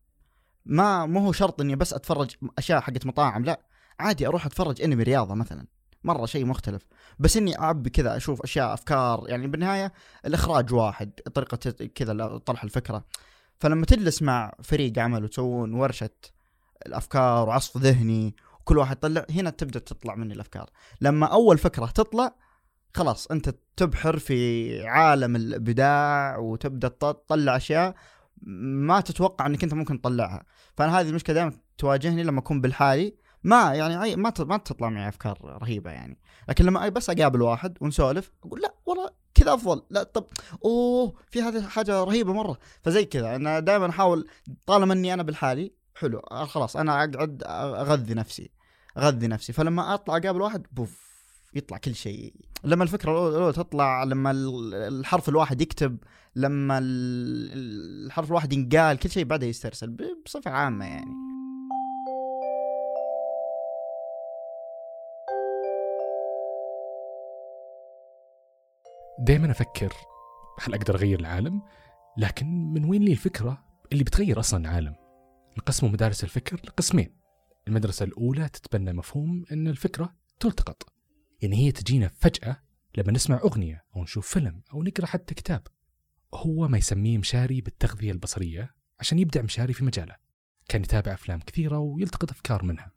ما 0.65 1.05
مو 1.05 1.19
هو 1.19 1.31
شرط 1.31 1.61
إني 1.61 1.75
بس 1.75 1.93
أتفرج 1.93 2.35
أشياء 2.57 2.81
حقت 2.81 3.05
مطاعم 3.05 3.45
لا. 3.45 3.61
عادي 3.99 4.27
أروح 4.27 4.45
أتفرج 4.45 4.81
أنمي 4.81 5.03
رياضة 5.03 5.35
مثلا. 5.35 5.67
مرة 6.03 6.25
شيء 6.25 6.45
مختلف. 6.45 6.81
بس 7.19 7.37
إني 7.37 7.59
اعبي 7.59 7.89
كذا 7.89 8.17
أشوف 8.17 8.41
أشياء 8.41 8.73
أفكار. 8.73 9.23
يعني 9.27 9.47
بالنهاية 9.47 9.93
الإخراج 10.25 10.73
واحد 10.73 11.11
طريقة 11.33 11.87
كذا 11.95 12.37
طرح 12.37 12.63
الفكرة. 12.63 13.05
فلما 13.59 13.85
تجلس 13.85 14.21
مع 14.21 14.53
فريق 14.63 14.99
عمل 14.99 15.23
وتسوون 15.23 15.73
ورشة 15.73 16.09
الأفكار 16.85 17.49
وعصف 17.49 17.77
ذهني 17.77 18.35
وكل 18.59 18.77
واحد 18.77 18.97
يطلع 18.97 19.25
هنا 19.29 19.49
تبدأ 19.49 19.79
تطلع 19.79 20.15
مني 20.15 20.33
الأفكار. 20.33 20.69
لما 21.01 21.25
أول 21.25 21.57
فكرة 21.57 21.85
تطلع 21.85 22.35
خلاص 22.95 23.27
أنت 23.27 23.55
تبحر 23.77 24.19
في 24.19 24.87
عالم 24.87 25.35
الإبداع 25.35 26.37
وتبدأ 26.37 26.87
تطلع 26.87 27.55
أشياء 27.55 27.95
ما 28.41 29.01
تتوقع 29.01 29.45
إنك 29.45 29.63
أنت 29.63 29.73
ممكن 29.73 30.01
تطلعها. 30.01 30.45
فأنا 30.77 30.99
هذه 30.99 31.09
المشكلة 31.09 31.33
دائما 31.33 31.53
تواجهني 31.77 32.23
لما 32.23 32.39
أكون 32.39 32.61
بالحالي. 32.61 33.15
ما 33.43 33.73
يعني 33.73 34.15
ما 34.15 34.33
ما 34.39 34.57
تطلع 34.57 34.89
معي 34.89 35.09
أفكار 35.09 35.57
رهيبة 35.61 35.91
يعني. 35.91 36.19
لكن 36.49 36.65
لما 36.65 36.89
بس 36.89 37.09
أقابل 37.09 37.41
واحد 37.41 37.77
ونسولف 37.81 38.31
أقول 38.43 38.61
لا 38.61 38.73
والله 38.85 39.09
كذا 39.33 39.53
أفضل. 39.53 39.81
لا 39.89 40.03
طب 40.03 40.25
أوه 40.65 41.13
في 41.31 41.41
هذه 41.41 41.67
حاجة 41.67 42.03
رهيبة 42.03 42.33
مرة. 42.33 42.57
فزي 42.81 43.05
كذا 43.05 43.35
أنا 43.35 43.59
دائما 43.59 43.89
أحاول 43.89 44.27
طالما 44.65 44.93
إني 44.93 45.13
أنا 45.13 45.23
بالحالي 45.23 45.78
حلو 45.99 46.19
آه 46.19 46.45
خلاص 46.45 46.77
أنا 46.77 46.91
أقعد 47.03 47.43
أغذي 47.45 48.13
نفسي 48.13 48.51
أغذي 48.97 49.27
نفسي 49.27 49.53
فلما 49.53 49.93
أطلع 49.93 50.17
اقابل 50.17 50.41
واحد 50.41 50.65
بوف 50.71 51.09
يطلع 51.53 51.77
كل 51.77 51.95
شيء 51.95 52.33
لما 52.63 52.83
الفكرة 52.83 53.29
الأولى 53.29 53.53
تطلع 53.53 54.03
لما 54.03 54.31
ال- 54.31 54.73
الحرف 54.73 55.29
الواحد 55.29 55.61
يكتب 55.61 55.97
لما 56.35 56.77
ال- 56.77 58.05
الحرف 58.05 58.27
الواحد 58.29 58.53
ينقال 58.53 58.97
كل 58.99 59.09
شيء 59.09 59.23
بعده 59.25 59.47
يسترسل 59.47 59.97
بصفة 60.25 60.51
عامة 60.51 60.85
يعني 60.85 61.11
دائما 69.19 69.51
أفكر 69.51 69.93
هل 70.61 70.73
أقدر 70.73 70.95
أغير 70.95 71.19
العالم؟ 71.19 71.61
لكن 72.17 72.73
من 72.73 72.85
وين 72.89 73.01
لي 73.03 73.11
الفكرة 73.11 73.57
اللي 73.91 74.03
بتغير 74.03 74.39
أصلا 74.39 74.59
العالم؟ 74.61 74.95
انقسموا 75.59 75.91
مدارس 75.91 76.23
الفكر 76.23 76.55
لقسمين. 76.63 77.15
المدرسة 77.67 78.05
الأولى 78.05 78.49
تتبنى 78.49 78.93
مفهوم 78.93 79.45
إن 79.51 79.67
الفكرة 79.67 80.15
تلتقط. 80.39 80.93
يعني 81.41 81.55
هي 81.55 81.71
تجينا 81.71 82.07
فجأة 82.07 82.61
لما 82.97 83.11
نسمع 83.11 83.37
أغنية 83.37 83.85
أو 83.95 84.03
نشوف 84.03 84.27
فيلم 84.27 84.61
أو 84.73 84.83
نقرأ 84.83 85.05
حتى 85.05 85.35
كتاب. 85.35 85.67
هو 86.33 86.67
ما 86.67 86.77
يسميه 86.77 87.17
مشاري 87.17 87.61
بالتغذية 87.61 88.11
البصرية 88.11 88.75
عشان 88.99 89.19
يبدع 89.19 89.41
مشاري 89.41 89.73
في 89.73 89.83
مجاله. 89.83 90.15
كان 90.69 90.81
يتابع 90.81 91.13
أفلام 91.13 91.39
كثيرة 91.39 91.77
ويلتقط 91.77 92.31
أفكار 92.31 92.63
منها. 92.63 92.91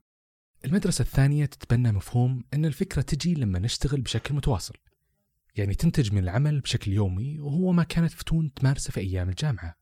المدرسة 0.65 1.03
الثانية 1.03 1.47
تتبنى 1.47 1.93
مفهوم 1.93 2.45
إن 2.55 2.65
الفكرة 2.65 3.03
تجي 3.03 3.35
لما 3.35 3.59
نشتغل 3.59 4.01
بشكل 4.01 4.35
متواصل. 4.35 4.75
يعني 5.57 5.75
تنتج 5.75 6.13
من 6.13 6.23
العمل 6.23 6.61
بشكل 6.61 6.93
يومي 6.93 7.41
وهو 7.41 7.73
ما 7.73 7.83
كانت 7.83 8.13
فتون 8.13 8.55
تمارسه 8.55 8.91
في 8.91 9.01
أيام 9.01 9.29
الجامعة 9.29 9.82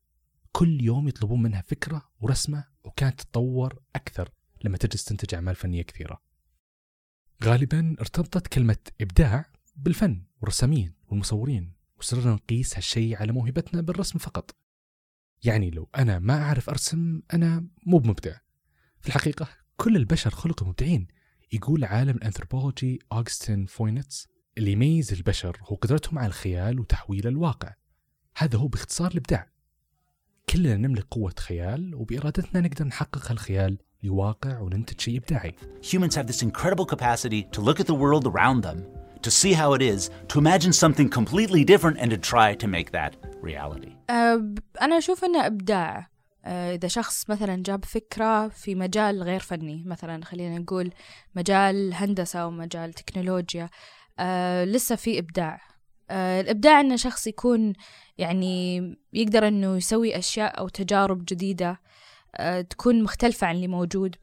كل 0.52 0.80
يوم 0.80 1.08
يطلبون 1.08 1.42
منها 1.42 1.62
فكرة 1.62 2.10
ورسمة 2.20 2.64
وكانت 2.84 3.20
تتطور 3.20 3.82
أكثر 3.96 4.30
لما 4.64 4.76
تجلس 4.76 5.04
تنتج 5.04 5.34
أعمال 5.34 5.54
فنية 5.54 5.82
كثيرة. 5.82 6.22
غالبا 7.44 7.96
ارتبطت 8.00 8.46
كلمة 8.46 8.76
إبداع 9.00 9.44
بالفن 9.76 10.24
والرسامين 10.40 10.94
والمصورين 11.08 11.72
وصرنا 11.98 12.32
نقيس 12.32 12.76
هالشيء 12.76 13.16
على 13.16 13.32
موهبتنا 13.32 13.80
بالرسم 13.80 14.18
فقط. 14.18 14.56
يعني 15.42 15.70
لو 15.70 15.88
أنا 15.98 16.18
ما 16.18 16.42
أعرف 16.42 16.70
أرسم 16.70 17.22
أنا 17.34 17.66
مو 17.86 17.98
بمبدع. 17.98 18.36
في 19.00 19.08
الحقيقة 19.08 19.48
كل 19.76 19.96
البشر 19.96 20.30
خلقوا 20.30 20.68
مبدعين 20.68 21.08
يقول 21.52 21.84
عالم 21.84 22.16
الأنثروبولوجي 22.16 22.98
أوغستين 23.12 23.66
فوينتس 23.66 24.28
اللي 24.58 24.72
يميز 24.72 25.12
البشر 25.12 25.60
هو 25.62 25.76
قدرتهم 25.76 26.18
على 26.18 26.26
الخيال 26.26 26.80
وتحويل 26.80 27.26
الواقع. 27.26 27.74
هذا 28.36 28.58
هو 28.58 28.68
باختصار 28.68 29.10
الإبداع. 29.10 29.50
كلنا 30.50 30.76
نملك 30.76 31.06
قوة 31.10 31.34
خيال 31.38 31.94
وبإرادتنا 31.94 32.60
نقدر 32.60 32.84
نحقق 32.84 33.30
هالخيال 33.30 33.78
لواقع 34.02 34.58
وننتج 34.58 35.00
شيء 35.00 35.18
إبداعي. 35.18 35.54
Humans 35.82 36.14
have 36.14 36.26
this 36.26 36.42
incredible 36.42 36.86
capacity 36.86 37.42
to 37.56 37.60
look 37.60 37.80
at 37.80 37.86
the 37.86 37.94
world 37.94 38.26
around 38.26 38.62
them, 38.62 38.78
to 39.22 39.30
see 39.30 39.52
how 39.52 39.74
it 39.74 39.82
is, 39.82 40.10
to 40.28 40.38
imagine 40.38 40.72
something 40.72 41.08
completely 41.08 41.64
different, 41.64 41.96
and 41.98 42.10
to 42.10 42.18
try 42.32 42.54
to 42.54 42.66
make 42.66 42.90
that 42.90 43.12
reality. 43.42 43.92
أه، 44.10 44.54
أنا 44.82 44.98
أشوف 44.98 45.24
إنه 45.24 45.46
إبداع. 45.46 46.10
أه، 46.44 46.74
إذا 46.74 46.88
شخص 46.88 47.30
مثلا 47.30 47.62
جاب 47.62 47.84
فكرة 47.84 48.48
في 48.48 48.74
مجال 48.74 49.22
غير 49.22 49.40
فني 49.40 49.84
مثلا 49.86 50.24
خلينا 50.24 50.58
نقول 50.58 50.90
مجال 51.36 51.94
هندسة 51.94 52.38
أو 52.38 52.50
مجال 52.50 52.92
تكنولوجيا 52.92 53.70
أه، 54.18 54.64
لسه 54.64 54.96
في 54.96 55.18
إبداع. 55.18 55.69
الإبداع 56.10 56.80
إنه 56.80 56.96
شخص 56.96 57.26
يكون 57.26 57.72
يعني 58.18 58.80
يقدر 59.12 59.48
إنه 59.48 59.76
يسوي 59.76 60.18
أشياء 60.18 60.58
أو 60.58 60.68
تجارب 60.68 61.24
جديدة 61.24 61.80
أه، 62.36 62.60
تكون 62.60 63.02
مختلفة 63.02 63.46
عن 63.46 63.54
اللي 63.54 63.68
موجود. 63.68 64.16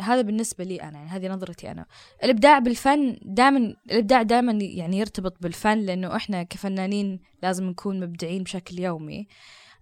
هذا 0.00 0.22
بالنسبة 0.22 0.64
لي 0.64 0.82
أنا 0.82 0.98
يعني 0.98 1.10
هذه 1.10 1.28
نظرتي 1.28 1.70
أنا. 1.70 1.86
الإبداع 2.24 2.58
بالفن 2.58 3.16
دائما 3.22 3.76
الإبداع 3.90 4.22
دائما 4.22 4.52
يعني 4.52 4.98
يرتبط 4.98 5.36
بالفن 5.40 5.78
لأنه 5.78 6.16
إحنا 6.16 6.42
كفنانين 6.42 7.20
لازم 7.42 7.64
نكون 7.64 8.00
مبدعين 8.00 8.42
بشكل 8.42 8.78
يومي. 8.78 9.20
آه، 9.20 9.26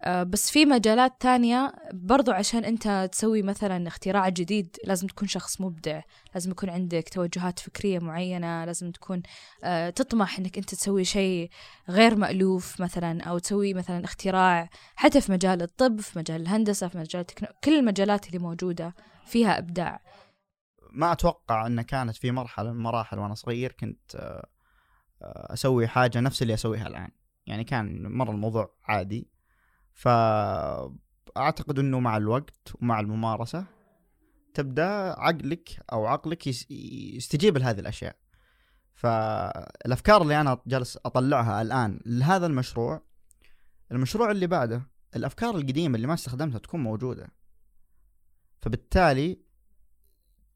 بس 0.06 0.50
في 0.50 0.64
مجالات 0.64 1.20
تانية 1.20 1.72
برضو 1.92 2.32
عشان 2.32 2.64
أنت 2.64 3.08
تسوي 3.12 3.42
مثلا 3.42 3.88
اختراع 3.88 4.28
جديد 4.28 4.76
لازم 4.84 5.06
تكون 5.06 5.28
شخص 5.28 5.60
مبدع 5.60 6.00
لازم 6.34 6.50
يكون 6.50 6.70
عندك 6.70 7.08
توجهات 7.08 7.58
فكرية 7.58 7.98
معينة 7.98 8.64
لازم 8.64 8.90
تكون 8.90 9.22
آه، 9.64 9.90
تطمح 9.90 10.38
أنك 10.38 10.58
أنت 10.58 10.74
تسوي 10.74 11.04
شيء 11.04 11.50
غير 11.88 12.16
مألوف 12.16 12.80
مثلا 12.80 13.22
أو 13.22 13.38
تسوي 13.38 13.74
مثلا 13.74 14.04
اختراع 14.04 14.70
حتى 14.96 15.20
في 15.20 15.32
مجال 15.32 15.62
الطب 15.62 16.00
في 16.00 16.18
مجال 16.18 16.40
الهندسة 16.40 16.88
في 16.88 16.98
مجال 16.98 17.20
التكنو... 17.20 17.48
كل 17.64 17.78
المجالات 17.78 18.26
اللي 18.26 18.38
موجودة 18.38 18.94
فيها 19.26 19.58
إبداع. 19.58 20.00
ما 20.92 21.12
أتوقع 21.12 21.66
إن 21.66 21.82
كانت 21.82 22.16
في 22.16 22.30
مرحلة 22.30 22.70
من 22.70 22.76
المراحل 22.76 23.18
وأنا 23.18 23.34
صغير 23.34 23.72
كنت 23.72 24.14
آه، 24.14 24.46
آه، 25.22 25.52
أسوي 25.52 25.88
حاجة 25.88 26.20
نفس 26.20 26.42
اللي 26.42 26.54
أسويها 26.54 26.86
الآن. 26.86 27.10
يعني 27.46 27.64
كان 27.64 28.12
مرة 28.12 28.30
الموضوع 28.30 28.74
عادي. 28.84 29.39
فأعتقد 30.00 31.78
إنه 31.78 32.00
مع 32.00 32.16
الوقت 32.16 32.72
ومع 32.82 33.00
الممارسة 33.00 33.64
تبدأ 34.54 34.88
عقلك 35.20 35.68
أو 35.92 36.06
عقلك 36.06 36.46
يس- 36.46 36.70
يستجيب 37.16 37.58
لهذه 37.58 37.80
الأشياء. 37.80 38.16
فالأفكار 38.94 40.22
اللي 40.22 40.40
أنا 40.40 40.58
جالس 40.66 40.98
أطلعها 41.04 41.62
الآن 41.62 42.00
لهذا 42.06 42.46
المشروع 42.46 43.02
المشروع 43.92 44.30
اللي 44.30 44.46
بعده 44.46 44.82
الأفكار 45.16 45.56
القديمة 45.56 45.96
اللي 45.96 46.06
ما 46.06 46.14
استخدمتها 46.14 46.58
تكون 46.58 46.80
موجودة. 46.82 47.28
فبالتالي 48.62 49.38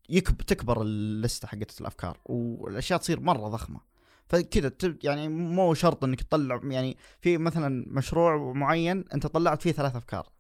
يكب 0.09 0.37
تكبر 0.37 0.83
اللستة 0.83 1.49
حقت 1.49 1.81
الأفكار 1.81 2.19
والأشياء 2.25 2.99
تصير 2.99 3.21
مرة 3.21 3.49
ضخمة. 3.49 3.81
فكذا 4.27 4.73
يعني 5.05 5.29
مو 5.29 5.75
شرط 5.75 6.05
إنك 6.05 6.23
تطلع 6.23 6.61
يعني 6.65 6.97
في 7.21 7.39
مثلا 7.39 7.85
مشروع 7.89 8.53
معين 8.53 9.05
أنت 9.15 9.27
طلعت 9.27 9.63
فيه 9.63 9.73
ثلاث 9.73 9.97
أفكار. 9.97 10.33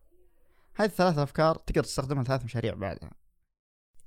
هذه 0.76 0.86
الثلاث 0.88 1.18
أفكار 1.18 1.56
تقدر 1.56 1.84
تستخدمها 1.84 2.24
ثلاث 2.24 2.44
مشاريع 2.44 2.74
بعدها. 2.74 3.10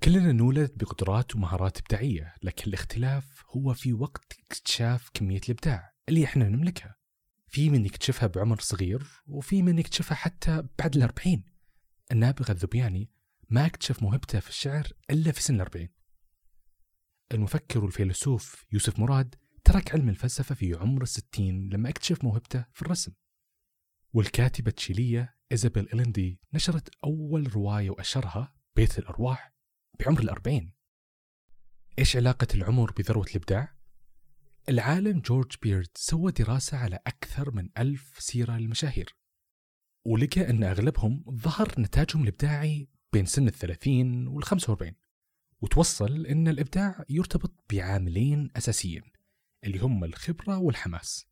كلنا 0.04 0.32
نولد 0.32 0.72
بقدرات 0.76 1.36
ومهارات 1.36 1.78
إبداعية 1.80 2.34
لكن 2.44 2.64
الاختلاف 2.68 3.44
هو 3.50 3.74
في 3.74 3.94
وقت 3.94 4.34
اكتشاف 4.52 5.10
كمية 5.14 5.42
الإبداع 5.46 5.94
اللي 6.10 6.26
إحنا 6.26 6.50
نملكها. 6.50 6.96
في 7.48 7.70
من 7.70 7.86
يكتشفها 7.86 8.28
بعمر 8.28 8.60
صغير 8.60 9.08
وفي 9.28 9.62
من 9.62 9.80
يكتشفها 9.80 10.16
حتى 10.16 10.64
بعد 10.80 10.96
الأربعين. 10.96 11.44
النابغة 12.12 12.52
الذبياني 12.52 13.12
ما 13.50 13.66
اكتشف 13.66 14.04
موهبته 14.04 14.40
في 14.40 14.50
الشعر 14.50 14.88
إلا 15.10 15.32
في 15.32 15.42
سن 15.42 15.56
الأربعين. 15.56 15.90
المفكر 17.32 17.84
والفيلسوف 17.84 18.66
يوسف 18.72 19.00
مراد 19.00 19.36
ترك 19.68 19.94
علم 19.96 20.10
الفلسفة 20.10 20.56
في 20.56 20.74
عمر 20.74 21.04
الستين 21.04 21.70
لما 21.70 21.90
أكتشف 21.90 22.24
موهبته 22.24 22.66
في 22.74 22.82
الرسم. 22.82 23.12
والكاتبة 24.14 24.70
التشيلية 24.70 25.38
إيزابيل 25.52 25.90
إلندي 25.94 26.40
نشرت 26.54 26.90
أول 27.04 27.56
رواية 27.56 27.90
وأشرها 27.90 28.56
بيت 28.76 29.00
الأرواح 29.00 29.54
بعمر 30.00 30.20
الأربعين. 30.20 30.74
إيش 32.00 32.16
علاقة 32.16 32.48
العمر 32.56 32.92
بذروة 32.92 33.26
الإبداع؟ 33.26 33.78
العالم 34.70 35.20
جورج 35.20 35.56
بيرد 35.62 35.90
سوى 35.96 36.32
دراسة 36.32 36.78
على 36.78 37.00
أكثر 37.08 37.52
من 37.52 37.70
ألف 37.78 38.18
سيرة 38.20 38.58
للمشاهير 38.58 39.16
ولقى 40.06 40.50
أن 40.50 40.64
أغلبهم 40.64 41.24
ظهر 41.30 41.74
نتاجهم 41.80 42.24
الإبداعي 42.24 42.90
بين 43.14 43.26
سن 43.26 43.48
الثلاثين 43.48 44.28
والخمسة 44.28 44.72
وأربعين 44.72 44.96
وتوصل 45.62 46.26
أن 46.26 46.48
الإبداع 46.48 47.04
يرتبط 47.10 47.54
بعاملين 47.70 48.50
أساسيين. 48.58 49.17
اللي 49.64 49.80
هم 49.80 50.04
الخبرة 50.04 50.58
والحماس. 50.58 51.28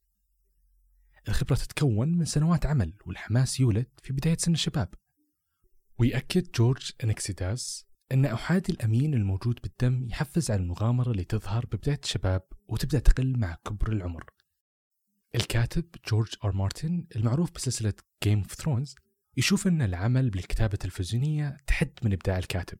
الخبرة 1.27 1.55
تتكون 1.55 2.17
من 2.17 2.25
سنوات 2.25 2.65
عمل 2.65 2.93
والحماس 3.05 3.59
يولد 3.59 3.87
في 4.03 4.13
بداية 4.13 4.37
سن 4.37 4.53
الشباب. 4.53 4.93
ويأكد 5.99 6.51
جورج 6.51 6.91
أنكسيداس 7.03 7.85
أن 8.11 8.25
أحادي 8.25 8.71
الأمين 8.71 9.13
الموجود 9.13 9.59
بالدم 9.63 10.07
يحفز 10.09 10.51
على 10.51 10.61
المغامرة 10.61 11.11
اللي 11.11 11.23
تظهر 11.23 11.65
ببداية 11.65 11.99
الشباب 12.03 12.41
وتبدأ 12.67 12.99
تقل 12.99 13.39
مع 13.39 13.57
كبر 13.65 13.91
العمر. 13.91 14.25
الكاتب 15.35 15.85
جورج 16.07 16.33
آر 16.43 16.51
مارتن 16.51 17.07
المعروف 17.15 17.51
بسلسلة 17.51 17.93
Game 18.23 18.39
of 18.39 18.53
Thrones 18.53 18.95
يشوف 19.37 19.67
أن 19.67 19.81
العمل 19.81 20.29
بالكتابة 20.29 20.73
التلفزيونية 20.73 21.57
تحد 21.67 21.91
من 22.03 22.13
إبداع 22.13 22.37
الكاتب. 22.37 22.77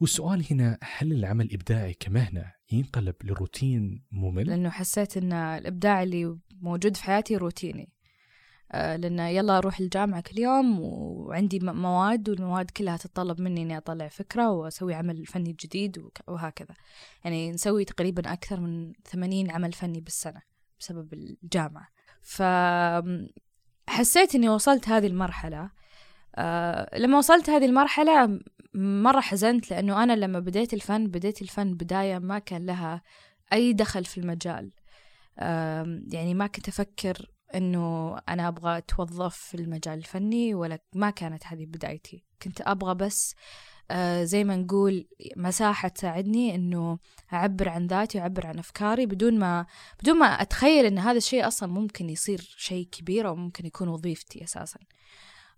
والسؤال 0.00 0.46
هنا 0.50 0.78
هل 0.82 1.12
العمل 1.12 1.44
الإبداعي 1.44 1.94
كمهنة 1.94 2.53
ينقلب 2.72 3.14
لروتين 3.24 4.04
ممل؟ 4.12 4.46
لأنه 4.46 4.70
حسيت 4.70 5.16
أن 5.16 5.32
الإبداع 5.32 6.02
اللي 6.02 6.38
موجود 6.60 6.96
في 6.96 7.04
حياتي 7.04 7.36
روتيني. 7.36 7.92
آه، 8.72 8.96
لأن 8.96 9.18
يلا 9.18 9.58
أروح 9.58 9.80
الجامعة 9.80 10.20
كل 10.20 10.38
يوم 10.38 10.80
وعندي 10.80 11.58
مواد 11.62 12.28
والمواد 12.28 12.70
كلها 12.70 12.96
تتطلب 12.96 13.40
مني 13.40 13.62
إني 13.62 13.76
أطلع 13.76 14.08
فكرة 14.08 14.50
وأسوي 14.50 14.94
عمل 14.94 15.26
فني 15.26 15.56
جديد 15.60 16.08
وهكذا. 16.28 16.74
يعني 17.24 17.50
نسوي 17.52 17.84
تقريبا 17.84 18.32
أكثر 18.32 18.60
من 18.60 18.92
80 19.04 19.50
عمل 19.50 19.72
فني 19.72 20.00
بالسنة 20.00 20.42
بسبب 20.80 21.12
الجامعة. 21.12 21.88
فحسيت 22.22 23.24
إني 24.34 24.48
وصلت 24.48 24.88
هذه 24.88 25.06
المرحلة. 25.06 25.70
آه، 26.36 26.98
لما 26.98 27.18
وصلت 27.18 27.50
هذه 27.50 27.64
المرحلة 27.64 28.40
مرة 28.74 29.20
حزنت 29.20 29.70
لأنه 29.70 30.02
أنا 30.02 30.12
لما 30.12 30.38
بديت 30.40 30.74
الفن 30.74 31.06
بديت 31.06 31.42
الفن 31.42 31.74
بداية 31.74 32.18
ما 32.18 32.38
كان 32.38 32.66
لها 32.66 33.02
أي 33.52 33.72
دخل 33.72 34.04
في 34.04 34.18
المجال. 34.18 34.72
يعني 36.12 36.34
ما 36.34 36.46
كنت 36.46 36.68
أفكر 36.68 37.30
إنه 37.54 38.16
أنا 38.28 38.48
أبغى 38.48 38.78
أتوظف 38.78 39.36
في 39.36 39.54
المجال 39.54 39.98
الفني 39.98 40.54
ولا 40.54 40.78
ما 40.94 41.10
كانت 41.10 41.46
هذه 41.46 41.66
بدايتي. 41.66 42.24
كنت 42.42 42.60
أبغى 42.60 42.94
بس 42.94 43.34
آه، 43.90 44.24
زي 44.24 44.44
ما 44.44 44.56
نقول 44.56 45.08
مساحة 45.36 45.88
تساعدني 45.88 46.54
إنه 46.54 46.98
أعبر 47.32 47.68
عن 47.68 47.86
ذاتي 47.86 48.18
وأعبر 48.18 48.46
عن 48.46 48.58
أفكاري 48.58 49.06
بدون 49.06 49.38
ما 49.38 49.66
بدون 50.02 50.18
ما 50.18 50.26
أتخيل 50.26 50.86
إن 50.86 50.98
هذا 50.98 51.18
الشيء 51.18 51.46
أصلا 51.46 51.72
ممكن 51.72 52.10
يصير 52.10 52.54
شيء 52.58 52.88
كبير 52.92 53.28
أو 53.28 53.36
ممكن 53.36 53.66
يكون 53.66 53.88
وظيفتي 53.88 54.44
أساسا. 54.44 54.80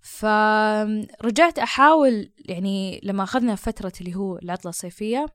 فرجعت 0.00 1.58
أحاول 1.58 2.32
يعني 2.38 3.00
لما 3.02 3.22
أخذنا 3.22 3.54
فترة 3.54 3.92
اللي 4.00 4.14
هو 4.14 4.38
العطلة 4.38 4.70
الصيفية 4.70 5.26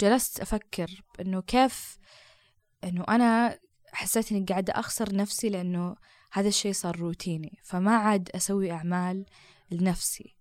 جلست 0.00 0.40
أفكر 0.40 1.02
إنه 1.20 1.42
كيف 1.42 1.98
إنه 2.84 3.04
أنا 3.08 3.58
حسيت 3.92 4.32
إني 4.32 4.44
قاعدة 4.48 4.72
أخسر 4.72 5.14
نفسي 5.14 5.48
لأنه 5.48 5.96
هذا 6.32 6.48
الشيء 6.48 6.72
صار 6.72 6.98
روتيني 6.98 7.58
فما 7.64 7.96
عاد 7.96 8.30
أسوي 8.34 8.70
أعمال 8.72 9.24
لنفسي. 9.70 10.36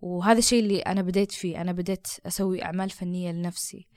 وهذا 0.00 0.38
الشيء 0.38 0.62
اللي 0.62 0.80
أنا 0.80 1.02
بديت 1.02 1.32
فيه 1.32 1.60
أنا 1.60 1.72
بديت 1.72 2.08
أسوي 2.26 2.64
أعمال 2.64 2.90
فنية 2.90 3.32
لنفسي. 3.32 3.88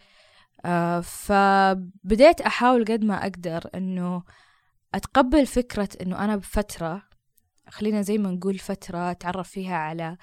آه 0.66 1.00
فبديت 1.00 2.42
أحاول 2.42 2.86
قد 2.86 3.04
ما 3.04 3.22
أقدر 3.24 3.70
إنه 3.76 4.24
أتقبل 4.94 5.46
فكرة 5.46 5.90
إنه 6.02 6.24
أنا 6.26 6.36
بفترة 6.36 7.09
خلينا 7.70 8.02
زي 8.02 8.18
ما 8.18 8.32
نقول 8.32 8.58
فترة 8.60 9.12
أتعرف 9.12 9.50
فيها 9.50 9.76
على 9.76 10.18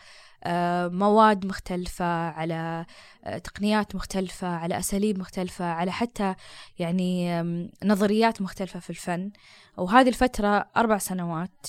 آه، 0.44 0.88
مواد 0.88 1.46
مختلفة 1.46 2.04
على 2.30 2.86
آه، 3.24 3.38
تقنيات 3.38 3.94
مختلفة 3.94 4.48
على 4.48 4.78
أساليب 4.78 5.18
مختلفة 5.18 5.64
على 5.64 5.92
حتى 5.92 6.34
يعني 6.78 7.42
نظريات 7.84 8.42
مختلفة 8.42 8.80
في 8.80 8.90
الفن. 8.90 9.30
وهذه 9.76 10.08
الفترة 10.08 10.66
أربع 10.76 10.98
سنوات 10.98 11.66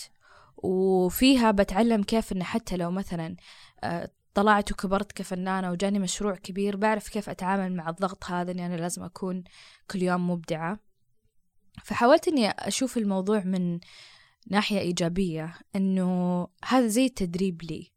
وفيها 0.57 1.51
بتعلم 1.51 2.03
كيف 2.03 2.31
إن 2.31 2.43
حتى 2.43 2.77
لو 2.77 2.91
مثلا 2.91 3.35
آه، 3.83 4.09
طلعت 4.33 4.71
وكبرت 4.71 5.11
كفنانة 5.11 5.71
وجاني 5.71 5.99
مشروع 5.99 6.35
كبير 6.35 6.77
بعرف 6.77 7.09
كيف 7.09 7.29
أتعامل 7.29 7.75
مع 7.75 7.89
الضغط 7.89 8.25
هذا 8.25 8.51
إني 8.51 8.65
أنا 8.65 8.75
لازم 8.75 9.03
أكون 9.03 9.43
كل 9.91 10.01
يوم 10.03 10.29
مبدعة. 10.29 10.79
فحاولت 11.83 12.27
إني 12.27 12.49
أشوف 12.49 12.97
الموضوع 12.97 13.43
من 13.45 13.79
ناحية 14.49 14.79
إيجابية 14.79 15.53
إنه 15.75 16.47
هذا 16.65 16.87
زي 16.87 17.05
التدريب 17.05 17.63
لي. 17.63 17.91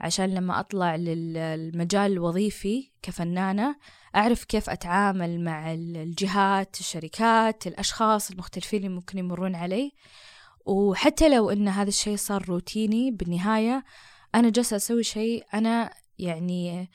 عشان 0.00 0.34
لما 0.34 0.60
أطلع 0.60 0.96
للمجال 0.96 2.12
الوظيفي 2.12 2.90
كفنانة 3.02 3.76
أعرف 4.16 4.44
كيف 4.44 4.70
أتعامل 4.70 5.40
مع 5.44 5.72
الجهات 5.72 6.80
الشركات 6.80 7.66
الأشخاص 7.66 8.30
المختلفين 8.30 8.78
اللي 8.78 8.94
ممكن 8.94 9.18
يمرون 9.18 9.54
علي. 9.54 9.92
وحتى 10.66 11.28
لو 11.28 11.50
إن 11.50 11.68
هذا 11.68 11.88
الشيء 11.88 12.16
صار 12.16 12.48
روتيني 12.48 13.10
بالنهاية 13.10 13.84
أنا 14.34 14.50
جالسة 14.50 14.76
أسوي 14.76 15.02
شيء 15.02 15.44
أنا 15.54 15.90
يعني 16.18 16.90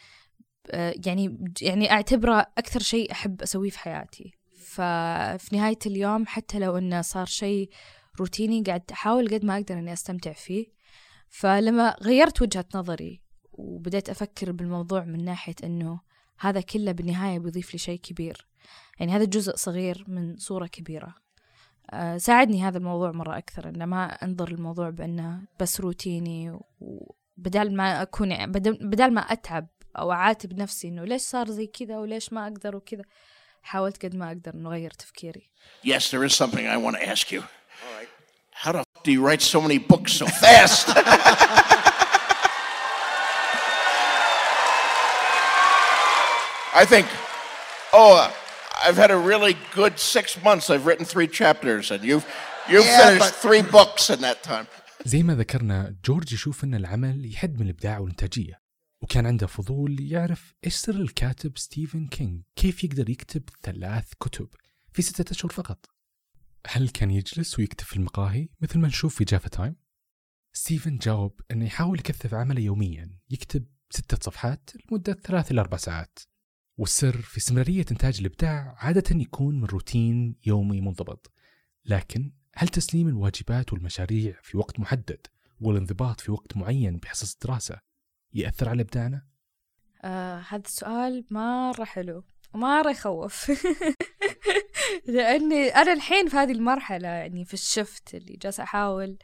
يعني 1.06 1.53
يعني 1.62 1.91
أعتبره 1.91 2.45
أكثر 2.58 2.79
شيء 2.79 3.12
أحب 3.12 3.41
أسويه 3.41 3.69
في 3.69 3.79
حياتي. 3.79 4.34
ففي 4.65 5.49
نهاية 5.51 5.79
اليوم 5.86 6.25
حتى 6.27 6.60
لو 6.60 6.77
إنه 6.77 7.01
صار 7.01 7.25
شيء 7.25 7.69
روتيني 8.19 8.63
قاعد 8.63 8.84
أحاول 8.91 9.28
قد 9.34 9.45
ما 9.45 9.56
أقدر 9.56 9.80
إني 9.80 9.93
أستمتع 9.93 10.34
فيه. 10.34 10.67
فلما 11.30 11.95
غيرت 12.02 12.41
وجهة 12.41 12.65
نظري 12.76 13.21
وبدأت 13.52 14.10
أفكر 14.10 14.52
بالموضوع 14.52 15.04
من 15.04 15.26
ناحية 15.26 15.56
إنه 15.63 15.99
هذا 16.39 16.62
كله 16.62 16.91
بالنهاية 16.91 17.39
بيضيف 17.39 17.73
لي 17.73 17.80
شيء 17.80 17.99
كبير. 17.99 18.47
يعني 18.99 19.12
هذا 19.12 19.23
جزء 19.26 19.56
صغير 19.56 20.06
من 20.08 20.38
صورة 20.38 20.67
كبيرة. 20.67 21.15
آه، 21.91 22.17
ساعدني 22.17 22.63
هذا 22.63 22.78
الموضوع 22.78 23.12
مرة 23.12 23.38
أكثر 23.38 23.69
إنه 23.69 23.86
ما 23.86 24.06
أنظر 24.06 24.47
الموضوع 24.47 24.89
بأنه 24.89 25.41
بس 25.60 25.82
روتيني 25.82 26.60
وبدال 26.80 27.78
ما 27.78 28.02
أكون 28.02 28.52
بدال 28.52 29.13
ما 29.13 29.21
أتعب 29.21 29.67
أو 29.97 30.12
أعاتب 30.12 30.54
نفسي 30.60 30.88
إنه 30.88 31.04
ليش 31.04 31.21
صار 31.21 31.49
زي 31.49 31.67
كذا 31.67 31.97
وليش 31.97 32.34
ما 32.34 32.43
أقدر 32.47 32.76
وكذا 32.76 33.04
حاولت 33.63 34.06
قد 34.06 34.15
ما 34.15 34.28
أقدر 34.28 34.54
إنه 34.54 34.69
أغير 34.69 34.91
تفكيري. 34.91 35.49
Yes, 35.86 36.12
there 36.12 36.23
is 36.23 36.36
something 36.36 36.67
I 36.67 36.78
want 36.78 36.95
to 36.97 37.10
ask 37.10 37.32
you. 37.32 37.43
All 37.85 37.92
right. 37.98 38.09
How 38.62 38.72
the 38.72 38.78
f- 38.81 39.02
do 39.04 39.11
you 39.12 39.22
write 39.26 39.42
so 39.42 39.61
many 39.61 39.78
books 39.78 40.12
so 40.12 40.26
fast? 40.26 40.87
I 46.74 46.85
think, 46.92 47.07
oh, 47.92 48.12
uh, 48.24 48.31
I've 48.85 48.96
had 49.04 49.11
a 49.11 49.16
really 49.31 49.54
good 49.74 49.94
six 49.98 50.26
months. 50.48 50.70
I've 50.70 50.87
written 50.87 51.04
three 51.14 51.28
chapters, 51.40 51.90
and 51.94 52.00
you've 52.09 52.26
you've 52.72 52.87
Yeah, 52.87 53.00
finished 53.07 53.33
but- 53.33 53.42
three 53.46 53.62
books 53.78 54.11
in 54.14 54.20
that 54.20 54.42
time. 54.42 54.66
زي 55.04 55.22
ما 55.22 55.35
ذكرنا 55.35 55.94
جورج 56.04 56.33
يشوف 56.33 56.64
أن 56.64 56.74
العمل 56.74 57.33
يحد 57.33 57.54
من 57.61 57.62
الإبداع 57.62 57.98
والإنتاجية 57.98 58.61
وكان 59.02 59.26
عنده 59.26 59.46
فضول 59.46 59.96
يعرف 60.00 60.54
إيش 60.66 60.74
سر 60.76 60.94
الكاتب 60.94 61.59
ستيفن 61.59 62.07
كينج 62.09 62.42
كيف 62.57 62.85
يقدر 62.85 63.11
يكتب 63.11 63.42
ثلاث 63.62 64.04
كتب 64.20 64.48
في 64.92 65.02
ستة 65.02 65.33
أشهر 65.33 65.52
فقط 65.52 65.87
هل 66.67 66.89
كان 66.89 67.12
يجلس 67.12 67.60
ويكتب 67.60 67.86
في 67.86 67.95
المقاهي 67.95 68.49
مثل 68.62 68.80
ما 68.80 68.88
نشوف 68.88 69.15
في 69.15 69.23
Java 69.23 69.49
Time؟ 69.49 69.75
ستيفن 70.54 70.97
جاوب 70.97 71.41
أنه 71.52 71.65
يحاول 71.65 71.99
يكثف 71.99 72.34
عمله 72.34 72.62
يوميا 72.62 73.19
يكتب 73.30 73.65
ستة 73.89 74.17
صفحات 74.21 74.69
لمدة 74.76 75.13
ثلاث 75.13 75.52
إلى 75.52 75.62
أربع 75.62 75.78
ساعات 75.78 76.19
والسر 76.78 77.21
في 77.21 77.38
استمرارية 77.38 77.86
إنتاج 77.91 78.19
الإبداع 78.19 78.76
عادة 78.78 79.15
يكون 79.15 79.60
من 79.60 79.65
روتين 79.65 80.36
يومي 80.45 80.82
منضبط 80.82 81.32
لكن 81.86 82.32
هل 82.56 82.67
تسليم 82.67 83.08
الواجبات 83.08 83.73
والمشاريع 83.73 84.39
في 84.41 84.58
وقت 84.58 84.80
محدد 84.80 85.28
والانضباط 85.62 86.21
في 86.21 86.32
وقت 86.32 86.58
معين 86.58 86.97
بحصص 86.97 87.34
الدراسة 87.34 87.80
يأثر 88.34 88.69
على 88.69 88.82
إبداعنا؟ 88.82 89.26
آه 90.04 90.39
هذا 90.49 90.63
السؤال 90.65 91.26
مرة 91.32 91.84
حلو 91.84 92.23
ومرة 92.54 92.91
يخوف 92.91 93.52
لأني 95.08 95.67
أنا 95.67 95.93
الحين 95.93 96.29
في 96.29 96.38
هذه 96.38 96.51
المرحلة 96.51 97.08
يعني 97.08 97.45
في 97.45 97.53
الشفت 97.53 98.15
اللي 98.15 98.34
جالسة 98.34 98.63
أحاول 98.63 99.17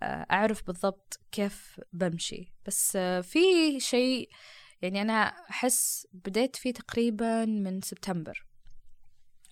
آه 0.00 0.26
أعرف 0.30 0.66
بالضبط 0.66 1.20
كيف 1.32 1.80
بمشي. 1.92 2.52
بس 2.66 2.96
آه 2.96 3.20
في 3.20 3.40
شيء 3.80 4.28
يعني 4.82 5.02
أنا 5.02 5.22
أحس 5.50 6.06
بديت 6.12 6.56
فيه 6.56 6.72
تقريبا 6.72 7.44
من 7.44 7.80
سبتمبر 7.80 8.46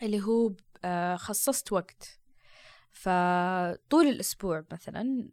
اللي 0.02 0.22
هو 0.22 0.52
آه 0.84 1.16
خصصت 1.16 1.72
وقت. 1.72 2.20
فطول 2.90 4.06
الأسبوع 4.06 4.64
مثلا 4.72 5.28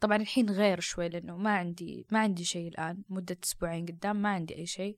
طبعا 0.00 0.16
الحين 0.16 0.50
غير 0.50 0.80
شوي 0.80 1.08
لأنه 1.08 1.36
ما 1.36 1.50
عندي 1.56 2.06
ما 2.10 2.18
عندي 2.18 2.44
شيء 2.44 2.68
الآن 2.68 3.02
مدة 3.08 3.36
أسبوعين 3.44 3.86
قدام 3.86 4.16
ما 4.16 4.28
عندي 4.28 4.56
أي 4.56 4.66
شيء. 4.66 4.96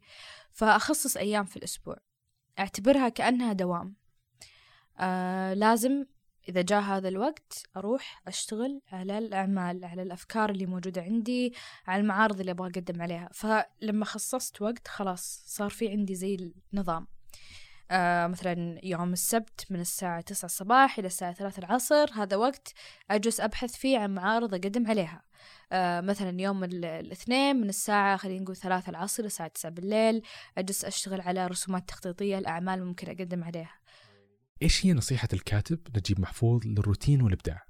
فأخصص 0.52 1.16
أيام 1.16 1.44
في 1.44 1.56
الأسبوع. 1.56 1.96
أعتبرها 2.58 3.08
كأنها 3.08 3.52
دوام. 3.52 3.94
آه 4.98 5.54
لازم 5.54 6.04
إذا 6.48 6.62
جاء 6.62 6.80
هذا 6.80 7.08
الوقت 7.08 7.62
أروح 7.76 8.22
أشتغل 8.26 8.80
على 8.92 9.18
الأعمال 9.18 9.84
على 9.84 10.02
الأفكار 10.02 10.50
اللي 10.50 10.66
موجودة 10.66 11.02
عندي 11.02 11.54
على 11.86 12.00
المعارض 12.00 12.40
اللي 12.40 12.52
أبغى 12.52 12.68
أقدم 12.70 13.02
عليها. 13.02 13.28
فلما 13.32 14.04
خصصت 14.04 14.62
وقت 14.62 14.88
خلاص 14.88 15.42
صار 15.46 15.70
في 15.70 15.88
عندي 15.88 16.14
زي 16.14 16.52
النظام. 16.72 17.06
آه 17.90 18.26
مثلا 18.26 18.80
يوم 18.82 19.12
السبت 19.12 19.66
من 19.70 19.80
الساعة 19.80 20.20
9 20.20 20.46
الصباح 20.46 20.98
إلى 20.98 21.06
الساعة 21.06 21.32
3 21.32 21.58
العصر 21.58 22.10
هذا 22.14 22.36
وقت 22.36 22.72
أجلس 23.10 23.40
أبحث 23.40 23.76
فيه 23.76 23.98
عن 23.98 24.14
معارض 24.14 24.54
أقدم 24.54 24.86
عليها. 24.86 25.22
آه 25.72 26.00
مثلا 26.00 26.40
يوم 26.40 26.64
ال- 26.64 26.84
الاثنين 26.84 27.56
من 27.56 27.68
الساعة 27.68 28.16
خلينا 28.16 28.42
نقول 28.42 28.56
3 28.56 28.90
العصر 28.90 29.20
إلى 29.20 29.26
الساعة 29.26 29.48
9 29.48 29.70
بالليل 29.72 30.22
أجلس 30.58 30.84
أشتغل 30.84 31.20
على 31.20 31.46
رسومات 31.46 31.88
تخطيطية 31.88 32.38
الأعمال 32.38 32.84
ممكن 32.84 33.06
أقدم 33.10 33.44
عليها. 33.44 33.74
إيش 34.62 34.86
هي 34.86 34.92
نصيحة 34.92 35.28
الكاتب 35.32 35.78
نجيب 35.96 36.20
محفوظ 36.20 36.60
للروتين 36.66 37.22
والإبداع؟ 37.22 37.62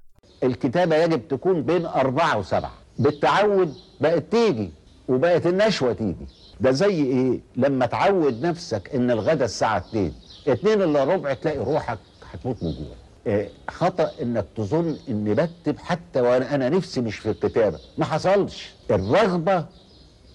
الكتابة 0.43 0.95
يجب 0.95 1.27
تكون 1.27 1.61
بين 1.61 1.85
أربعة 1.85 2.37
وسبعة. 2.37 2.73
بالتعود 2.99 3.75
بقت 4.01 4.23
تيجي 4.31 4.71
وبقت 5.07 5.47
النشوة 5.47 5.93
تيجي. 5.93 6.25
ده 6.61 6.71
زي 6.71 7.03
إيه؟ 7.03 7.39
لما 7.55 7.85
تعود 7.85 8.45
نفسك 8.45 8.95
إن 8.95 9.11
الغدا 9.11 9.45
الساعة 9.45 9.77
2 9.77 10.13
2 10.47 10.81
إلا 10.81 11.03
ربع 11.03 11.33
تلاقي 11.33 11.57
روحك 11.57 11.99
هتموت 12.31 12.63
من 12.63 12.71
جوع. 12.71 12.95
إيه، 13.27 13.49
خطأ 13.69 14.11
إنك 14.21 14.45
تظن 14.55 14.97
إني 15.09 15.33
بكتب 15.33 15.77
حتى 15.77 16.21
وأنا 16.21 16.55
أنا 16.55 16.69
نفسي 16.69 17.01
مش 17.01 17.15
في 17.17 17.29
الكتابة. 17.29 17.79
ما 17.97 18.05
حصلش. 18.05 18.69
الرغبة 18.91 19.65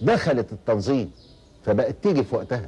دخلت 0.01 0.53
التنظيم 0.53 1.11
فبقت 1.65 1.95
تيجي 2.03 2.23
في 2.23 2.35
وقتها. 2.35 2.67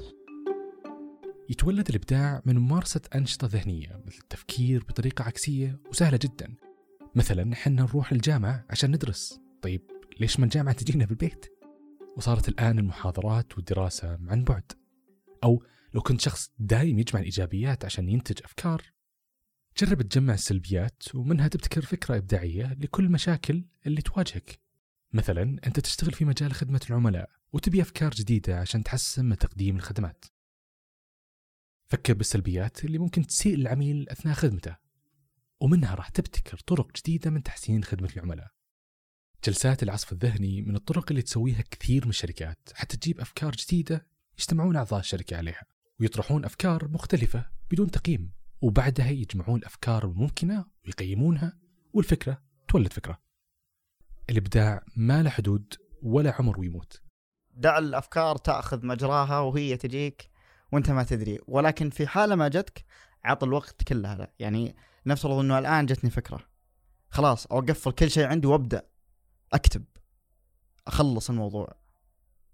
يتولد 1.50 1.90
الإبداع 1.90 2.42
من 2.46 2.58
ممارسة 2.58 3.02
أنشطة 3.16 3.48
ذهنية 3.48 4.02
مثل 4.06 4.18
التفكير 4.22 4.84
بطريقة 4.84 5.24
عكسية 5.24 5.80
وسهلة 5.90 6.20
جدا. 6.22 6.56
مثلا 7.16 7.56
حنا 7.56 7.82
نروح 7.82 8.12
الجامعة 8.12 8.66
عشان 8.70 8.92
ندرس. 8.92 9.40
طيب 9.62 9.82
ليش 10.20 10.40
ما 10.40 10.46
الجامعة 10.46 10.76
تجينا 10.76 11.06
بالبيت؟ 11.06 11.46
وصارت 12.18 12.50
الآن 12.50 12.80
المحاضرات 12.80 13.58
والدراسة 13.58 14.20
عن 14.28 14.44
بعد. 14.44 14.72
أو 15.44 15.64
لو 15.94 16.02
كنت 16.02 16.22
شخص 16.22 16.52
دايم 16.60 17.00
يجمع 17.00 17.20
الإيجابيات 17.20 17.86
عشان 17.86 18.10
ينتج 18.10 18.44
أفكار. 18.44 18.82
جرب 19.78 20.02
تجمع 20.02 20.34
السلبيات 20.34 21.16
ومنها 21.16 21.48
تبتكر 21.48 21.82
فكرة 21.82 22.18
إبداعية 22.18 22.74
لكل 22.80 23.10
مشاكل 23.10 23.66
اللي 23.88 24.02
تواجهك. 24.02 24.60
مثلا 25.14 25.60
أنت 25.68 25.80
تشتغل 25.80 26.12
في 26.12 26.26
مجال 26.26 26.54
خدمة 26.54 26.82
العملاء 26.90 27.30
وتبي 27.54 27.82
أفكار 27.82 28.12
جديدة 28.12 28.60
عشان 28.60 28.84
تحسن 28.84 29.26
من 29.26 29.38
تقديم 29.38 29.76
الخدمات. 29.76 30.26
فكر 31.96 32.14
بالسلبيات 32.14 32.86
اللي 32.86 32.98
ممكن 32.98 33.28
تسيء 33.28 33.56
العميل 33.56 34.10
أثناء 34.10 34.36
خدمته 34.36 34.76
ومنها 35.60 35.96
راح 35.96 36.10
تبتكر 36.10 36.58
طرق 36.58 36.88
جديدة 36.98 37.32
من 37.32 37.44
تحسين 37.44 37.84
خدمة 37.84 38.10
العملاء. 38.16 38.48
جلسات 39.44 39.84
العصف 39.84 40.12
الذهني 40.12 40.62
من 40.62 40.76
الطرق 40.76 41.06
اللي 41.10 41.22
تسويها 41.22 41.64
كثير 41.72 42.06
من 42.06 42.10
الشركات 42.10 42.70
حتى 42.74 42.98
تجيب 42.98 43.20
أفكار 43.20 43.52
جديدة 43.52 44.08
يجتمعون 44.40 44.76
أعضاء 44.76 45.00
الشركة 45.00 45.38
عليها 45.38 45.64
ويطرحون 46.00 46.46
أفكار 46.46 46.88
مختلفة 46.88 47.46
بدون 47.72 47.92
تقييم 47.92 48.32
وبعدها 48.62 49.10
يجمعون 49.10 49.60
الأفكار 49.60 50.06
الممكنة 50.06 50.66
ويقيمونها 50.86 51.58
والفكرة 51.94 52.42
تولد 52.68 52.94
فكرة. 52.94 53.22
الإبداع 54.30 54.86
ما 54.96 55.24
له 55.24 55.30
حدود 55.30 55.74
ولا 56.02 56.36
عمر 56.40 56.60
ويموت. 56.60 57.02
دع 57.54 57.78
الأفكار 57.78 58.38
تأخذ 58.38 58.86
مجراها 58.86 59.40
وهي 59.40 59.78
تجيك. 59.78 60.35
وانت 60.76 60.92
ما 60.92 61.04
تدري. 61.04 61.40
ولكن 61.48 61.90
في 61.90 62.08
حالة 62.08 62.36
ما 62.36 62.48
جتك 62.48 62.86
عط 63.24 63.44
الوقت 63.44 63.84
كله. 63.84 64.14
له 64.14 64.28
يعني 64.40 64.76
نفترض 65.06 65.40
إنه 65.40 65.60
الآن 65.60 65.86
جتني 65.86 66.10
فكرة. 66.10 66.40
خلاص 67.10 67.46
أوقفل 67.46 67.92
كل 67.92 68.12
شيء 68.12 68.26
عندي 68.26 68.48
وأبدأ 68.48 68.88
أكتب. 69.54 69.84
أخلص 70.88 71.30
الموضوع. 71.30 71.76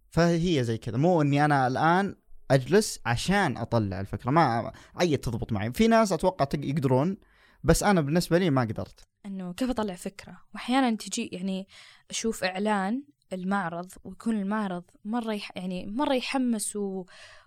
فهي 0.09 0.63
زي 0.63 0.77
كذا. 0.77 0.97
مو 0.97 1.21
إني 1.21 1.45
أنا 1.45 1.67
الآن 1.67 2.15
أجلس 2.51 2.99
عشان 3.05 3.57
أطلع 3.57 3.99
الفكرة. 3.99 4.31
ما 4.31 4.71
عيد 4.95 5.19
تضبط 5.19 5.51
معي. 5.51 5.73
في 5.73 5.87
ناس 5.87 6.11
أتوقع 6.11 6.47
يقدرون 6.53 7.17
بس 7.63 7.83
أنا 7.83 8.01
بالنسبة 8.01 8.37
لي 8.37 8.49
ما 8.49 8.61
قدرت. 8.61 9.03
إنه 9.25 9.53
كيف 9.53 9.69
أطلع 9.69 9.95
فكرة؟ 9.95 10.37
وأحيانا 10.53 10.95
تجي 10.95 11.29
يعني 11.33 11.67
أشوف 12.09 12.43
إعلان 12.43 13.03
المعرض 13.33 13.91
ويكون 14.03 14.41
المعرض 14.41 14.83
مرة 15.05 15.33
يح 15.33 15.51
يعني 15.55 15.85
مرة 15.85 16.13
يحمس 16.13 16.75
و... 16.75 17.05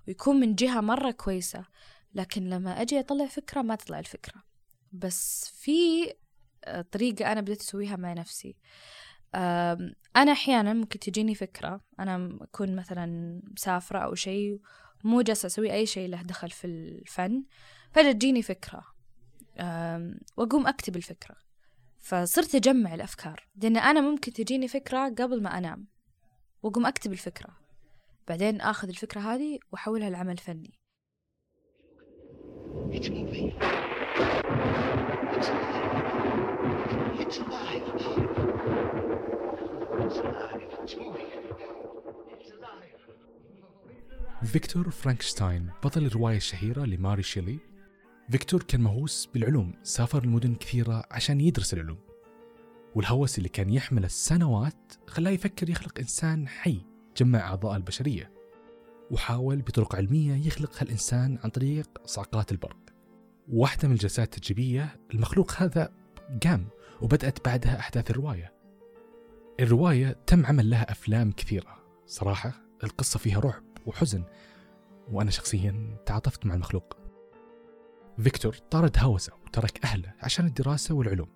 ويكون 0.09 0.41
من 0.41 0.55
جهة 0.55 0.81
مرة 0.81 1.11
كويسة. 1.11 1.65
لكن 2.15 2.49
لما 2.49 2.83
أجي 2.83 3.01
أطلع 3.01 3.27
فكرة 3.27 3.63
ما 3.63 3.75
تطلع 3.75 3.99
الفكرة. 3.99 4.43
بس 4.93 5.53
في 5.55 6.13
آه، 6.65 6.81
طريقة 6.83 7.33
أنا 7.33 7.41
بديت 7.41 7.61
أسويها 7.61 7.97
مع 7.97 8.13
نفسي. 8.13 8.57
آم، 9.35 9.95
أنا 10.17 10.33
أحيانا 10.33 10.73
ممكن 10.73 10.99
تجيني 10.99 11.35
فكرة. 11.35 11.81
أنا 12.01 12.39
أكون 12.41 12.77
مثلا 12.77 13.41
مسافرة 13.53 13.99
أو 13.99 14.15
شيء 14.15 14.61
مو 15.05 15.23
جالسة 15.23 15.47
أسوي 15.47 15.73
أي 15.73 15.87
شيء 15.87 16.09
له 16.09 16.23
دخل 16.23 16.51
في 16.51 16.67
الفن. 16.67 17.45
فجأة 17.93 18.13
تجيني 18.13 18.43
فكرة. 18.43 18.85
آم، 19.59 20.19
وأقوم 20.37 20.67
أكتب 20.67 20.97
الفكرة. 20.97 21.44
فصرت 22.05 22.55
أجمع 22.55 22.95
الأفكار. 22.95 23.49
لأن 23.57 23.77
أنا 23.77 24.01
ممكن 24.01 24.33
تجيني 24.33 24.69
فكرة 24.69 25.09
قبل 25.09 25.43
ما 25.43 25.59
أنام 25.59 25.87
وأقوم 26.63 26.87
أكتب 26.87 27.13
الفكرة. 27.13 27.49
بعدين 28.29 28.61
آخذ 28.61 28.89
الفكرة 28.89 29.21
هذه 29.21 29.59
وأحولها 29.73 30.11
لعمل 30.11 30.39
فني. 30.39 30.81
فيكتور 44.43 44.91
فرانكشتاين 44.91 45.71
بطل 45.85 46.07
الرواية 46.07 46.37
الشهيرة 46.37 46.85
لماري 46.85 47.23
شيلي. 47.23 47.74
فيكتور 48.31 48.63
كان 48.63 48.81
مهووس 48.81 49.29
بالعلوم 49.35 49.75
سافر 49.83 50.27
لمدن 50.27 50.55
كثيرة 50.55 51.05
عشان 51.11 51.41
يدرس 51.41 51.75
العلوم. 51.75 51.99
والهوس 52.95 53.39
اللي 53.39 53.49
كان 53.49 53.71
يحمله 53.71 54.07
السنوات 54.07 54.93
خلاه 55.07 55.31
يفكر 55.31 55.71
يخلق 55.71 55.99
إنسان 55.99 56.49
حي 56.49 56.81
جمع 57.17 57.39
أعضاء 57.39 57.77
البشرية 57.77 58.33
وحاول 59.11 59.63
بطرق 59.63 59.97
علمية 59.97 60.47
يخلق 60.47 60.83
هالإنسان 60.83 61.39
عن 61.45 61.51
طريق 61.51 61.89
صعقات 62.05 62.53
البرق. 62.53 62.77
واحدة 63.49 63.89
من 63.89 63.95
الجلسات 63.95 64.37
التجريبية 64.37 64.97
المخلوق 65.15 65.53
هذا 65.57 65.93
قام 66.45 66.67
وبدأت 67.01 67.45
بعدها 67.45 67.79
أحداث 67.79 68.11
الرواية. 68.11 68.53
الرواية 69.61 70.17
تم 70.27 70.47
عمل 70.47 70.71
لها 70.71 70.93
أفلام 70.93 71.33
كثيرة. 71.33 71.79
صراحة 72.07 72.53
القصة 72.85 73.19
فيها 73.19 73.41
رعب 73.41 73.63
وحزن 73.87 74.25
وأنا 75.13 75.31
شخصيا 75.31 75.97
تعاطفت 76.07 76.47
مع 76.47 76.55
المخلوق. 76.55 77.04
فيكتور 78.19 78.55
طارد 78.55 78.97
هوسه 78.99 79.33
وترك 79.47 79.85
أهله 79.85 80.15
عشان 80.21 80.47
الدراسة 80.47 80.95
والعلوم 80.95 81.29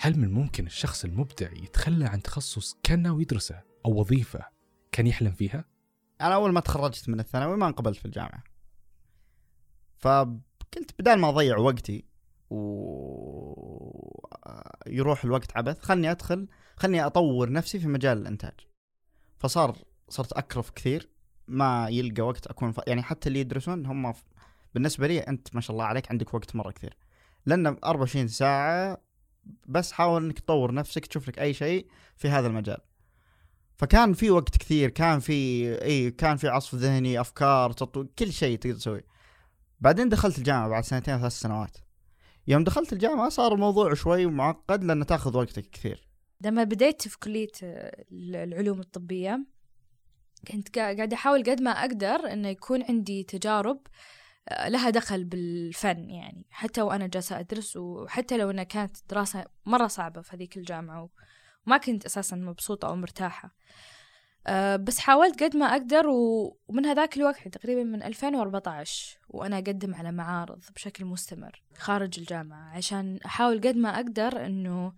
هل 0.00 0.18
من 0.18 0.24
الممكن 0.24 0.66
الشخص 0.66 1.04
المبدع 1.04 1.52
يتخلى 1.52 2.04
عن 2.04 2.22
تخصص 2.22 2.76
كان 2.82 3.02
ناوي 3.02 3.22
يدرسه 3.22 3.62
أو 3.86 4.00
وظيفة 4.00 4.44
كان 4.92 5.06
يحلم 5.06 5.32
فيها؟ 5.32 5.64
أنا 6.20 6.34
أول 6.34 6.52
ما 6.52 6.60
تخرجت 6.60 7.08
من 7.08 7.20
الثانوي 7.20 7.56
ما 7.56 7.66
انقبلت 7.66 7.96
في 7.96 8.04
الجامعة 8.04 8.44
فقلت 9.98 10.94
بدال 10.98 11.18
ما 11.18 11.28
أضيع 11.28 11.58
وقتي 11.58 12.04
و 12.50 12.58
يروح 14.86 15.24
الوقت 15.24 15.56
عبث 15.56 15.80
خلني 15.80 16.10
أدخل 16.10 16.48
خلني 16.76 17.06
أطور 17.06 17.52
نفسي 17.52 17.78
في 17.78 17.88
مجال 17.88 18.18
الإنتاج 18.18 18.54
فصار 19.38 19.76
صرت 20.08 20.32
أكرف 20.32 20.70
كثير 20.70 21.08
ما 21.48 21.88
يلقى 21.88 22.22
وقت 22.22 22.46
أكون 22.46 22.72
ف... 22.72 22.80
يعني 22.86 23.02
حتى 23.02 23.28
اللي 23.28 23.40
يدرسون 23.40 23.86
هم. 23.86 24.12
بالنسبة 24.74 25.06
لي 25.06 25.18
أنت 25.18 25.54
ما 25.54 25.60
شاء 25.60 25.72
الله 25.72 25.84
عليك 25.84 26.10
عندك 26.10 26.34
وقت 26.34 26.56
مرة 26.56 26.70
كثير. 26.70 26.96
لأن 27.46 27.66
24 27.84 28.28
ساعة 28.28 28.98
بس 29.66 29.92
حاول 29.92 30.24
إنك 30.24 30.38
تطور 30.38 30.74
نفسك 30.74 31.06
تشوف 31.06 31.28
لك 31.28 31.38
أي 31.38 31.54
شيء 31.54 31.86
في 32.16 32.28
هذا 32.28 32.46
المجال. 32.46 32.78
فكان 33.76 34.12
في 34.12 34.30
وقت 34.30 34.56
كثير 34.56 34.90
كان 34.90 35.18
في 35.20 35.32
إي 35.84 36.10
كان 36.10 36.36
في 36.36 36.48
عصف 36.48 36.74
ذهني 36.74 37.20
أفكار 37.20 37.72
تطو... 37.72 38.04
كل 38.18 38.32
شيء 38.32 38.58
تقدر 38.58 38.76
تسويه. 38.76 39.04
بعدين 39.80 40.08
دخلت 40.08 40.38
الجامعة 40.38 40.68
بعد 40.68 40.84
سنتين 40.84 41.18
ثلاث 41.18 41.32
سنوات. 41.32 41.76
يوم 42.46 42.64
دخلت 42.64 42.92
الجامعة 42.92 43.28
صار 43.28 43.52
الموضوع 43.54 43.94
شوي 43.94 44.26
معقد 44.26 44.84
لأنه 44.84 45.04
تاخذ 45.04 45.36
وقتك 45.36 45.70
كثير. 45.70 46.08
لما 46.40 46.64
بديت 46.64 47.08
في 47.08 47.18
كلية 47.18 47.48
آه، 47.62 48.04
العلوم 48.12 48.80
الطبية 48.80 49.44
كنت 50.48 50.68
قا- 50.68 50.78
قاعدة 50.78 51.16
أحاول 51.16 51.42
قد 51.42 51.62
ما 51.62 51.70
أقدر 51.70 52.32
إنه 52.32 52.48
يكون 52.48 52.82
عندي 52.82 53.22
تجارب 53.22 53.80
لها 54.66 54.90
دخل 54.90 55.24
بالفن 55.24 56.10
يعني. 56.10 56.46
حتى 56.50 56.82
وأنا 56.82 57.06
جالسة 57.06 57.40
أدرس 57.40 57.76
وحتى 57.76 58.36
لو 58.36 58.50
أنها 58.50 58.64
كانت 58.64 58.96
دراسة 59.10 59.44
مرة 59.66 59.86
صعبة 59.86 60.20
في 60.20 60.36
هذيك 60.36 60.56
الجامعة 60.56 61.10
وما 61.66 61.76
كنت 61.76 62.04
أساسا 62.04 62.36
مبسوطة 62.36 62.88
أو 62.88 62.96
مرتاحة. 62.96 63.54
أه 64.46 64.76
بس 64.76 64.98
حاولت 64.98 65.42
قد 65.42 65.56
ما 65.56 65.66
أقدر 65.66 66.06
ومن 66.08 66.86
هذاك 66.86 67.16
الوقت 67.16 67.48
تقريبا 67.48 67.82
من 67.82 68.02
2014 68.02 69.18
وأنا 69.28 69.58
أقدم 69.58 69.94
على 69.94 70.12
معارض 70.12 70.60
بشكل 70.74 71.04
مستمر 71.04 71.62
خارج 71.76 72.18
الجامعة 72.18 72.76
عشان 72.76 73.18
أحاول 73.26 73.60
قد 73.60 73.76
ما 73.76 73.96
أقدر 73.96 74.46
أنه 74.46 74.92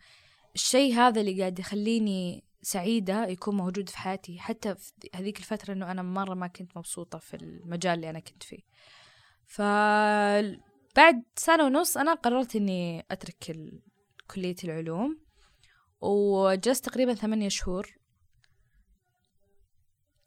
الشيء 0.54 0.94
هذا 0.94 1.20
اللي 1.20 1.40
قاعد 1.40 1.58
يخليني 1.58 2.44
سعيدة 2.62 3.26
يكون 3.26 3.56
موجود 3.56 3.88
في 3.88 3.98
حياتي. 3.98 4.38
حتى 4.38 4.74
في 4.74 4.92
هذيك 5.14 5.38
الفترة 5.38 5.72
أنه 5.72 5.90
أنا 5.90 6.02
مرة 6.02 6.34
ما 6.34 6.46
كنت 6.46 6.76
مبسوطة 6.76 7.18
في 7.18 7.36
المجال 7.36 7.94
اللي 7.94 8.10
أنا 8.10 8.20
كنت 8.20 8.42
فيه. 8.42 8.60
فبعد 9.50 11.22
سنة 11.36 11.64
ونص 11.64 11.96
أنا 11.96 12.14
قررت 12.14 12.56
أني 12.56 13.04
أترك 13.10 13.56
كلية 14.30 14.56
العلوم 14.64 15.20
وجلست 16.00 16.84
تقريبا 16.84 17.14
ثمانية 17.14 17.48
شهور. 17.48 17.98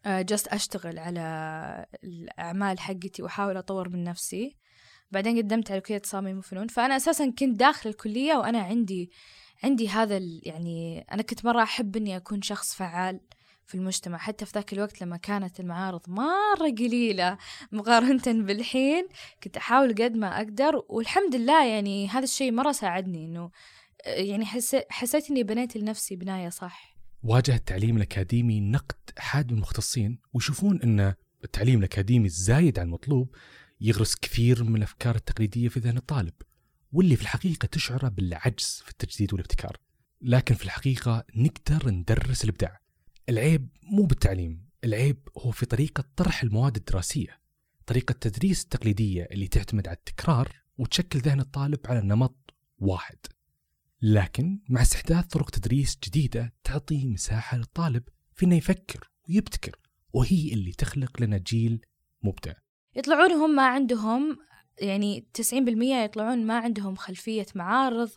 آه، 0.05 0.21
جلست 0.21 0.47
أشتغل 0.47 0.99
على 0.99 1.85
الأعمال 2.03 2.79
حقتي 2.79 3.23
وأحاول 3.23 3.57
أطور 3.57 3.89
من 3.89 4.03
نفسي. 4.03 4.57
بعدين 5.11 5.37
قدمت 5.37 5.71
على 5.71 5.81
كلية 5.81 5.97
تصاميم 5.97 6.37
وفنون 6.37 6.67
فأنا 6.67 6.95
أساسا 6.95 7.31
كنت 7.31 7.59
داخل 7.59 7.89
الكلية 7.89 8.35
وأنا 8.35 8.59
عندي 8.59 9.11
عندي 9.63 9.89
هذا 9.89 10.19
يعني 10.43 11.05
أنا 11.11 11.21
كنت 11.21 11.45
مرة 11.45 11.63
أحب 11.63 11.95
إني 11.95 12.17
أكون 12.17 12.41
شخص 12.41 12.75
فعال. 12.75 13.19
في 13.65 13.75
المجتمع 13.75 14.17
حتى 14.17 14.45
في 14.45 14.51
ذاك 14.55 14.73
الوقت 14.73 15.01
لما 15.01 15.17
كانت 15.17 15.59
المعارض 15.59 16.01
مرة 16.07 16.69
قليلة 16.79 17.37
مقارنة 17.71 18.43
بالحين 18.45 19.07
كنت 19.43 19.57
أحاول 19.57 19.95
قد 19.95 20.15
ما 20.15 20.37
أقدر 20.37 20.81
والحمد 20.89 21.35
لله 21.35 21.65
يعني 21.67 22.07
هذا 22.07 22.23
الشيء 22.23 22.51
مرة 22.51 22.71
ساعدني 22.71 23.25
إنه 23.25 23.51
آه، 24.05 24.09
يعني 24.09 24.45
حسيت 24.45 24.85
حسيت 24.89 25.29
إني 25.29 25.43
بنيت 25.43 25.77
لنفسي 25.77 26.15
بناية 26.15 26.49
صح. 26.49 26.97
واجه 27.23 27.55
التعليم 27.55 27.97
الأكاديمي 27.97 28.59
نقد 28.59 28.95
حاد 29.17 29.51
من 29.51 29.57
المختصين 29.57 30.19
ويشوفون 30.33 30.81
أن 30.81 31.13
التعليم 31.43 31.79
الأكاديمي 31.79 32.25
الزايد 32.25 32.79
عن 32.79 32.85
المطلوب 32.85 33.35
يغرس 33.81 34.15
كثير 34.15 34.63
من 34.63 34.75
الأفكار 34.75 35.15
التقليدية 35.15 35.67
في 35.67 35.79
ذهن 35.79 35.97
الطالب 35.97 36.33
واللي 36.91 37.15
في 37.15 37.21
الحقيقة 37.21 37.65
تشعره 37.65 38.07
بالعجز 38.07 38.81
في 38.85 38.91
التجديد 38.91 39.33
والابتكار. 39.33 39.77
لكن 40.21 40.55
في 40.55 40.65
الحقيقة 40.65 41.23
نقدر 41.35 41.89
ندرس 41.89 42.43
الإبداع. 42.43 42.82
العيب 43.29 43.69
مو 43.83 44.05
بالتعليم 44.05 44.69
العيب 44.83 45.29
هو 45.37 45.51
في 45.51 45.65
طريقة 45.65 46.03
طرح 46.15 46.43
المواد 46.43 46.75
الدراسية 46.75 47.39
طريقة 47.85 48.11
التدريس 48.11 48.63
التقليدية 48.63 49.23
اللي 49.31 49.47
تعتمد 49.47 49.87
على 49.87 49.97
التكرار 49.97 50.51
وتشكل 50.77 51.19
ذهن 51.19 51.39
الطالب 51.39 51.79
على 51.85 52.01
نمط 52.01 52.53
واحد 52.77 53.17
لكن 54.01 54.59
مع 54.69 54.81
استحداث 54.81 55.25
طرق 55.25 55.49
تدريس 55.49 55.97
جديدة 56.03 56.53
تعطي 56.63 57.05
مساحة 57.05 57.57
للطالب 57.57 58.03
في 58.33 58.45
إنه 58.45 58.55
يفكر 58.55 59.09
ويبتكر 59.29 59.79
وهي 60.13 60.53
اللي 60.53 60.71
تخلق 60.71 61.21
لنا 61.21 61.37
جيل 61.37 61.85
مبدع. 62.23 62.53
يطلعون 62.95 63.31
هم 63.31 63.55
ما 63.55 63.67
عندهم 63.67 64.37
يعني 64.81 65.27
90% 65.33 65.53
يطلعون 66.03 66.45
ما 66.45 66.57
عندهم 66.59 66.95
خلفية 66.95 67.45
معارض 67.55 68.09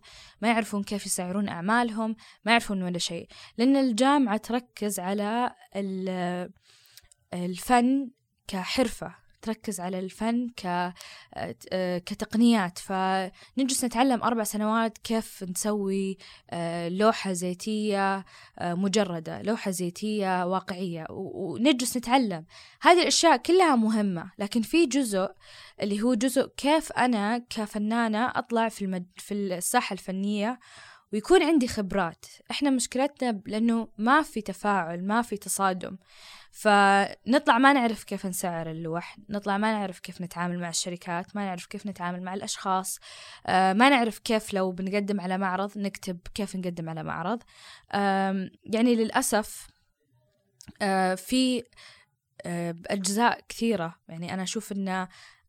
ما 0.43 0.49
يعرفون 0.49 0.83
كيف 0.83 1.07
يسعرون 1.07 1.49
أعمالهم 1.49 2.17
ما 2.45 2.53
يعرفون 2.53 2.83
ولا 2.83 2.99
شيء. 2.99 3.29
لأن 3.59 3.77
الجامعة 3.77 4.37
تركز 4.37 5.01
على 5.01 5.55
ال- 5.77 6.51
الفن 7.35 8.11
كحرفة. 8.49 9.26
تركز 9.43 9.81
على 9.81 9.99
الفن 9.99 10.49
ك 10.57 10.67
آه، 11.73 11.99
كتقنيات. 11.99 12.79
فنجلس 12.79 13.85
نتعلم 13.85 14.23
أربع 14.23 14.45
سنوات 14.45 14.99
كيف 14.99 15.45
نسوي 15.51 16.19
آه، 16.51 16.89
لوحة 16.89 17.33
زيتية 17.33 18.25
آه، 18.59 18.75
مجردة 18.75 19.43
لوحة 19.43 19.71
زيتية 19.71 20.47
واقعية 20.47 21.07
ونجلس 21.11 21.97
نتعلم. 21.97 22.45
هذه 22.83 23.01
الأشياء 23.03 23.37
كلها 23.37 23.77
مهمة 23.77 24.31
لكن 24.39 24.63
في 24.63 24.87
جزء 24.87 25.29
اللي 25.83 26.03
هو 26.03 26.15
جزء 26.15 26.47
كيف 26.57 26.93
أنا 26.93 27.39
كفنانة 27.51 28.27
أطلع 28.39 28.69
في, 28.69 28.85
المد... 28.85 29.07
في 29.17 29.35
الساحة 29.35 29.93
الفنية 29.93 30.59
ويكون 31.13 31.43
عندي 31.43 31.69
خبرات. 31.69 32.27
إحنا 32.51 32.71
مشكلتنا 32.71 33.41
لأنه 33.47 33.89
ما 33.99 34.23
في 34.23 34.41
تفاعل 34.41 35.07
ما 35.07 35.23
في 35.23 35.37
تصادم. 35.37 35.97
فنطلع 36.57 37.59
ما 37.59 37.73
نعرف 37.73 38.05
كيف 38.05 38.27
نسعر 38.27 38.71
اللوح 38.71 39.17
نطلع 39.29 39.59
ما 39.59 39.73
نعرف 39.73 39.99
كيف 39.99 40.21
نتعامل 40.21 40.61
مع 40.61 40.69
الشركات 40.69 41.37
ما 41.37 41.45
نعرف 41.45 41.67
كيف 41.67 41.87
نتعامل 41.87 42.23
مع 42.23 42.35
الأشخاص 42.35 42.99
آه، 43.47 43.73
ما 43.73 43.89
نعرف 43.89 44.19
كيف 44.19 44.55
لو 44.55 44.73
بنقدم 44.73 45.21
على 45.21 45.39
معرض 45.39 45.79
نكتب 45.79 46.19
كيف 46.35 46.57
نقدم 46.57 46.89
على 46.89 47.03
معرض. 47.03 47.43
يعني 48.65 48.95
للأسف 48.95 49.67
آه، 50.83 51.15
في 51.15 51.63
آه، 52.47 52.75
أجزاء 52.87 53.41
كثيرة. 53.49 53.95
يعني 54.09 54.35
أنا 54.35 54.43
أشوف 54.43 54.73
أن 54.73 55.07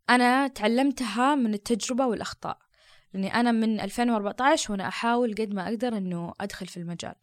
أنا 0.10 0.48
تعلمتها 0.48 1.36
من 1.36 1.54
التجربة 1.54 2.06
والأخطاء. 2.06 2.58
لأني 3.18 3.34
أنا 3.36 3.52
من 3.52 3.80
2014 3.80 4.72
وأنا 4.72 4.88
أحاول 4.88 5.34
قد 5.36 5.54
ما 5.54 5.68
أقدر 5.68 5.98
أنه 5.98 6.34
أدخل 6.42 6.68
في 6.68 6.78
المجال. 6.78 7.16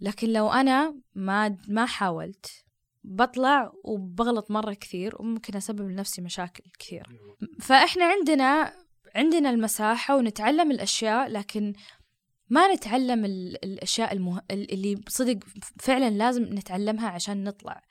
لكن 0.00 0.32
لو 0.32 0.48
أنا 0.52 0.94
ما 1.14 1.56
ما 1.68 1.86
حاولت 1.86 2.64
بطلع 3.04 3.72
وبغلط 3.84 4.50
مرة 4.50 4.72
كثير 4.74 5.16
وممكن 5.20 5.56
أسبب 5.56 5.88
لنفسي 5.90 6.22
مشاكل 6.22 6.64
كثير. 6.78 7.06
فإحنا 7.60 8.04
عندنا 8.04 8.72
عندنا 9.14 9.50
المساحة 9.50 10.16
ونتعلم 10.16 10.70
الأشياء 10.70 11.28
لكن 11.28 11.72
ما 12.50 12.74
نتعلم 12.74 13.24
ال- 13.24 13.64
الأشياء 13.64 14.12
المه... 14.12 14.42
اللي 14.50 15.00
صدق 15.08 15.38
فعلا 15.80 16.10
لازم 16.10 16.42
نتعلمها 16.42 17.08
عشان 17.08 17.44
نطلع. 17.44 17.82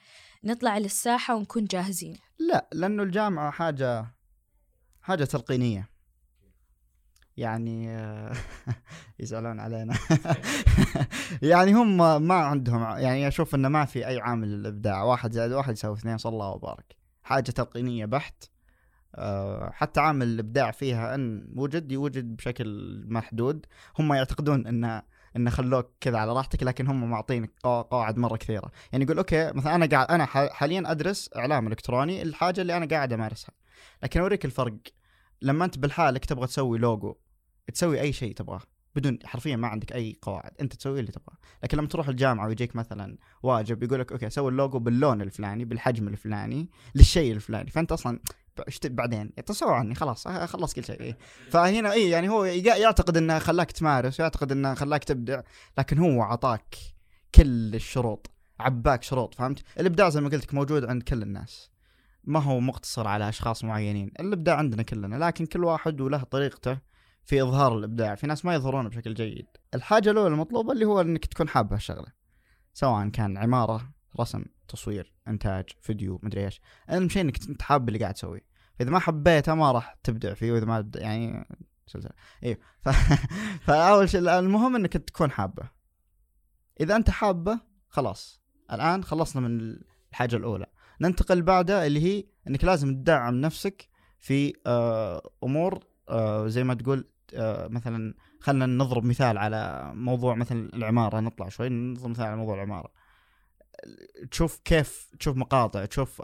نطلع 0.44 0.78
للساحة 0.78 1.36
ونكون 1.36 1.66
جاهزين. 1.66 2.18
لا 2.40 2.70
لأنه 2.74 3.04
الجامعة 3.04 3.52
حاجة 3.52 4.06
حاجة 5.02 5.24
تلقينية. 5.24 5.90
يعني 7.38 7.98
يزعلون 9.20 9.60
علينا. 9.60 9.94
يعني 11.42 11.74
هم 11.74 12.22
ما 12.28 12.34
عندهم 12.34 12.82
يعني 12.82 13.28
أشوف 13.28 13.56
إنه 13.56 13.70
ما 13.70 13.86
في 13.86 14.08
أي 14.08 14.20
عامل 14.20 14.48
للإبداع. 14.48 15.04
واحد 15.04 15.32
زائد 15.32 15.52
واحد 15.52 15.74
يساوي 15.74 15.96
اثنين 15.98 16.18
صلى 16.18 16.34
الله 16.34 16.50
وبارك. 16.50 16.96
حاجة 17.24 17.52
تلقينية 17.52 18.06
بحت. 18.06 18.44
آه، 19.16 19.72
حتى 19.74 20.00
عامل 20.00 20.28
الإبداع 20.28 20.72
فيها 20.72 21.16
إن 21.16 21.48
وجد 21.56 21.92
يوجد 21.92 22.36
بشكل 22.36 23.04
محدود. 23.08 23.66
هم 24.00 24.14
يعتقدون 24.14 24.68
إنه 24.68 25.02
إنه 25.36 25.50
خلوك 25.50 25.92
كذا 26.02 26.18
على 26.18 26.34
راحتك 26.34 26.64
لكن 26.64 26.88
هم 26.88 27.10
معطينك 27.10 27.52
قوا- 27.64 27.82
قواعد 27.82 28.18
مرة 28.18 28.38
كثيرة. 28.38 28.72
يعني 28.92 29.04
يقول 29.04 29.18
okay 29.18 29.52
مثلا 29.52 29.76
أنا 29.76 29.86
قاعد 29.86 30.08
أنا 30.12 30.26
حاليا 30.26 30.84
أدرس 30.92 31.30
إعلام 31.36 31.68
إلكتروني. 31.68 32.22
الحاجة 32.22 32.62
اللي 32.62 32.78
أنا 32.78 32.86
قاعد 32.86 33.14
أمارسها. 33.14 33.52
لكن 34.04 34.20
أوريك 34.20 34.46
الفرق. 34.46 34.74
لما 35.42 35.66
أنت 35.66 35.78
لحالك 35.78 36.26
تبغى 36.26 36.48
تسوي 36.48 36.78
لوجو 36.78 37.16
تسوي 37.74 38.02
أي 38.02 38.14
شيء 38.14 38.34
تبغاه 38.36 38.62
بدون 38.96 39.20
حرفيا 39.26 39.56
ما 39.56 39.68
عندك 39.68 39.94
أي 39.94 40.18
قواعد 40.22 40.52
أنت 40.62 40.74
تسوي 40.74 41.00
اللي 41.00 41.12
تبغاه. 41.12 41.38
لكن 41.64 41.78
لما 41.78 41.88
تروح 41.88 42.08
الجامعة 42.08 42.48
ويجيك 42.48 42.76
مثلا 42.76 43.18
واجب 43.44 43.84
يقول 43.84 44.00
لك 44.00 44.12
okay 44.12 44.30
سوي 44.30 44.52
اللوجو 44.52 44.80
باللون 44.80 45.22
الفلاني 45.22 45.66
بالحجم 45.66 46.08
الفلاني 46.08 46.70
للشيء 46.96 47.34
الفلاني. 47.34 47.70
فأنت 47.70 47.92
أصلا 47.92 48.20
بعدين؟ 48.86 49.36
تسووا 49.36 49.72
عني 49.72 49.96
خلاص 49.96 50.28
أه، 50.28 50.46
خلص 50.46 50.74
كل 50.74 50.84
شيء. 50.84 51.02
إيه. 51.02 51.18
فهنا 51.50 51.92
اي 51.92 52.10
يعني 52.10 52.30
هو 52.30 52.46
يعتقد 52.46 53.18
إنه 53.18 53.40
خلاك 53.40 53.72
تمارس 53.72 54.20
ويعتقد 54.20 54.52
إنه 54.52 54.74
خلاك 54.74 55.04
تبدع 55.04 55.42
لكن 55.78 55.98
هو 55.98 56.22
عطاك 56.22 56.76
كل 57.36 57.76
الشروط 57.76 58.32
عباك 58.60 59.04
شروط 59.04 59.36
فهمت؟ 59.36 59.60
الإبداع 59.80 60.10
زي 60.10 60.22
ما 60.22 60.30
قلت 60.30 60.54
موجود 60.54 60.86
عند 60.86 61.04
كل 61.04 61.22
الناس. 61.22 61.71
ما 62.24 62.40
هو 62.40 62.60
مقتصر 62.60 63.08
على 63.08 63.30
أشخاص 63.30 63.64
معينين 63.64 64.12
الإبداع 64.20 64.56
عندنا 64.56 64.84
كلنا 64.84 65.26
لكن 65.26 65.46
كل 65.46 65.64
واحد 65.64 66.02
وله 66.02 66.24
طريقته 66.24 66.78
في 67.24 67.42
إظهار 67.42 67.78
الإبداع 67.78 68.16
في 68.16 68.28
ناس 68.28 68.46
ما 68.46 68.54
يظهرونه 68.54 68.90
بشكل 68.90 69.14
جيد. 69.14 69.48
الحاجة 69.74 70.12
الأولى 70.12 70.34
المطلوبة 70.34 70.72
اللي 70.72 70.86
هو 70.86 71.02
إنك 71.02 71.26
تكون 71.26 71.50
حابه 71.50 71.76
الشغلة 71.76 72.08
سواء 72.74 73.10
كان 73.10 73.38
عمارة 73.38 73.94
رسم 74.20 74.46
تصوير 74.68 75.14
إنتاج 75.28 75.70
فيديو 75.82 76.20
مدري 76.24 76.46
إيش 76.46 76.62
أهم 76.90 77.10
شيء 77.10 77.22
إنك 77.22 77.50
أنت 77.50 77.62
حاب 77.62 77.88
اللي 77.88 78.00
قاعد 78.00 78.14
تسويه. 78.14 78.46
فإذا 78.80 78.90
ما 78.90 79.00
حبيته 79.00 79.56
ما 79.56 79.72
راح 79.72 79.98
تبدع 80.04 80.34
فيه 80.34 80.52
وإذا 80.52 80.66
ما 80.66 80.92
يعني 80.96 81.48
سلسلة. 81.88 82.12
أيوه 82.44 82.58
ف... 82.82 82.90
فأول 83.66 84.10
شيء 84.10 84.20
المهم 84.40 84.76
إنك 84.76 84.94
تكون 84.94 85.32
حابه. 85.32 85.70
إذا 86.82 86.96
أنت 86.96 87.10
حابه 87.10 87.60
خلاص. 87.90 88.42
الآن 88.72 89.04
خلصنا 89.04 89.48
من 89.48 89.78
الحاجة 90.12 90.36
الأولى. 90.36 90.66
ننتقل 91.02 91.42
بعدها 91.42 91.88
اللي 91.88 92.04
هي 92.04 92.24
إنك 92.48 92.64
لازم 92.64 92.96
تدعم 92.96 93.36
نفسك 93.36 93.90
في 94.20 94.54
آه، 94.68 95.32
أمور 95.44 95.80
آه، 96.10 96.48
زي 96.48 96.64
ما 96.64 96.74
تقول 96.74 97.08
آه، 97.34 97.68
مثلا 97.68 98.14
خلينا 98.40 98.66
نضرب 98.66 99.04
مثال 99.04 99.38
على 99.38 99.92
موضوع 99.96 100.36
مثلا 100.36 100.76
العمارة 100.76 101.20
نطلع 101.20 101.50
شوي 101.50 101.70
نضرب 101.70 102.10
مثال 102.10 102.26
على 102.26 102.36
موضوع 102.36 102.56
العمارة. 102.56 102.92
تشوف 104.32 104.60
كيف 104.66 105.12
تشوف 105.20 105.38
مقاطع 105.38 105.86
تشوف 105.86 106.22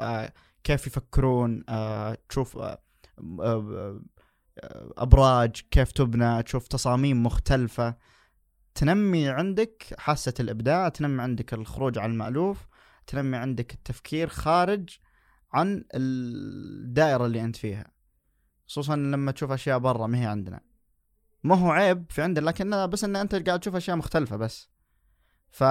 كيف 0.63 0.87
يفكرون 0.87 1.63
تشوف 2.29 2.59
أبراج 4.97 5.61
كيف 5.71 5.91
تبنى 5.91 6.43
تشوف 6.43 6.67
تصاميم 6.67 7.23
مختلفة. 7.23 7.95
تنمي 8.75 9.29
عندك 9.29 9.95
حاسة 9.97 10.33
الإبداع 10.39 10.89
تنمي 10.89 11.21
عندك 11.21 11.53
الخروج 11.53 11.97
عن 11.97 12.11
المألوف. 12.11 12.67
تنمي 13.07 13.37
عندك 13.37 13.73
التفكير 13.73 14.27
خارج 14.27 14.97
عن 15.53 15.83
الدائرة 15.93 17.25
اللي 17.25 17.43
أنت 17.43 17.55
فيها. 17.55 17.91
خصوصا 18.67 18.95
لما 18.95 19.31
تشوف 19.31 19.51
أشياء 19.51 19.79
برا 19.79 20.07
ما 20.07 20.21
هي 20.21 20.25
عندنا. 20.25 20.61
ما 21.43 21.55
هو 21.55 21.71
عيب 21.71 22.05
في 22.09 22.21
عندنا 22.21 22.45
لكن 22.45 22.87
بس 22.87 23.03
إن 23.03 23.15
أنت 23.15 23.35
قاعد 23.35 23.59
تشوف 23.59 23.75
أشياء 23.75 23.97
مختلفة 23.97 24.37
بس. 24.37 24.69
ف... 25.49 25.63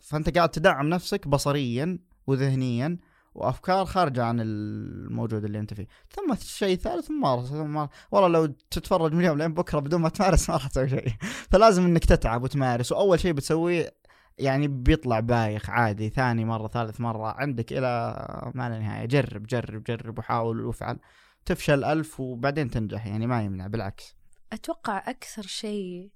فأنت 0.00 0.36
قاعد 0.36 0.48
تدعم 0.48 0.88
نفسك 0.88 1.28
بصريا 1.28 1.98
وذهنيا 2.26 2.98
وأفكار 3.34 3.84
خارجة 3.84 4.24
عن 4.24 4.40
الموجود 4.40 5.44
اللي 5.44 5.58
أنت 5.58 5.74
فيه. 5.74 5.86
ثم 6.10 6.34
شيء 6.40 6.76
ثالث 6.76 7.10
ممارسه 7.10 7.48
ثم 7.48 7.86
والله 8.10 8.28
لو 8.28 8.46
تتفرج 8.46 9.12
من 9.12 9.20
اليوم 9.20 9.38
لين 9.38 9.54
بكرة 9.54 9.78
بدون 9.78 10.00
ما 10.00 10.08
تمارس 10.08 10.50
ما 10.50 10.56
راح 10.56 10.66
تسوي 10.66 10.88
شيء. 10.88 11.08
فلازم 11.50 11.84
إنك 11.84 12.04
تتعب 12.04 12.42
وتمارس. 12.42 12.92
وأول 12.92 13.20
شيء 13.20 13.32
بتسويه 13.32 13.94
يعني 14.38 14.68
بيطلع 14.68 15.20
بايخ 15.20 15.70
عادي 15.70 16.10
ثاني 16.10 16.44
مرة 16.44 16.68
ثالث 16.68 17.00
مرة 17.00 17.32
عندك 17.32 17.72
إلى 17.72 18.14
ما 18.54 18.68
لا 18.68 18.78
نهايه 18.78 19.06
جرب 19.06 19.46
جرب 19.46 19.82
جرب 19.82 20.18
وحاول 20.18 20.60
وافعل. 20.60 20.98
تفشل 21.44 21.84
ألف 21.84 22.20
وبعدين 22.20 22.70
تنجح 22.70 23.06
يعني 23.06 23.26
ما 23.26 23.42
يمنع 23.42 23.66
بالعكس. 23.66 24.16
أتوقع 24.52 25.10
أكثر 25.10 25.42
شيء 25.42 26.10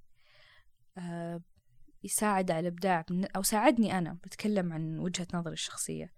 آه، 0.99 1.41
يساعد 2.05 2.51
على 2.51 2.61
الإبداع 2.61 3.05
أو 3.37 3.43
ساعدني 3.43 3.99
أنا 3.99 4.13
بتكلم 4.25 4.73
عن 4.73 4.99
وجهة 4.99 5.27
نظري 5.35 5.53
الشخصية. 5.53 6.13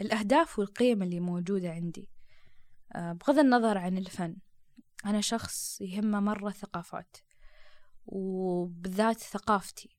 الأهداف 0.00 0.58
والقيم 0.58 1.02
اللي 1.02 1.20
موجودة 1.20 1.70
عندي. 1.70 2.08
آه، 2.94 3.12
بغض 3.12 3.38
النظر 3.38 3.78
عن 3.78 3.98
الفن 3.98 4.36
أنا 5.06 5.20
شخص 5.20 5.80
يهمه 5.80 6.20
مرة 6.20 6.48
الثقافات 6.48 7.16
وبالذات 8.08 9.18
ثقافتي. 9.18 9.96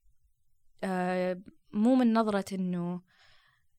آه، 0.84 1.42
مو 1.74 1.96
من 1.96 2.14
نظرة 2.14 2.46
إنه 2.56 3.02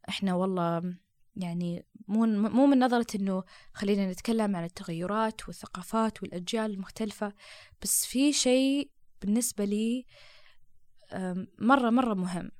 إحنا 0.08 0.34
والله 0.34 0.94
يعني 1.36 1.86
مو 2.08 2.26
مو 2.26 2.66
من 2.66 2.78
نظرة 2.78 3.06
إنه 3.14 3.44
خلينا 3.74 4.10
نتكلم 4.10 4.56
عن 4.56 4.64
التغيرات 4.64 5.48
والثقافات 5.48 6.22
والأجيال 6.22 6.70
المختلفة 6.70 7.34
بس 7.82 8.06
في 8.06 8.32
شيء 8.32 8.90
بالنسبة 9.22 9.64
لي 9.64 10.06
مرة 11.58 11.90
مرة 11.90 12.14
مهم. 12.14 12.50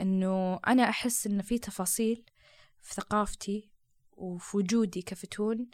إنه 0.00 0.60
أنا 0.66 0.88
أحس 0.88 1.26
إن 1.26 1.42
في 1.42 1.58
تفاصيل 1.58 2.24
في 2.80 2.94
ثقافتي 2.94 3.70
وفي 4.12 4.56
وجودي 4.56 5.02
كفتون 5.02 5.70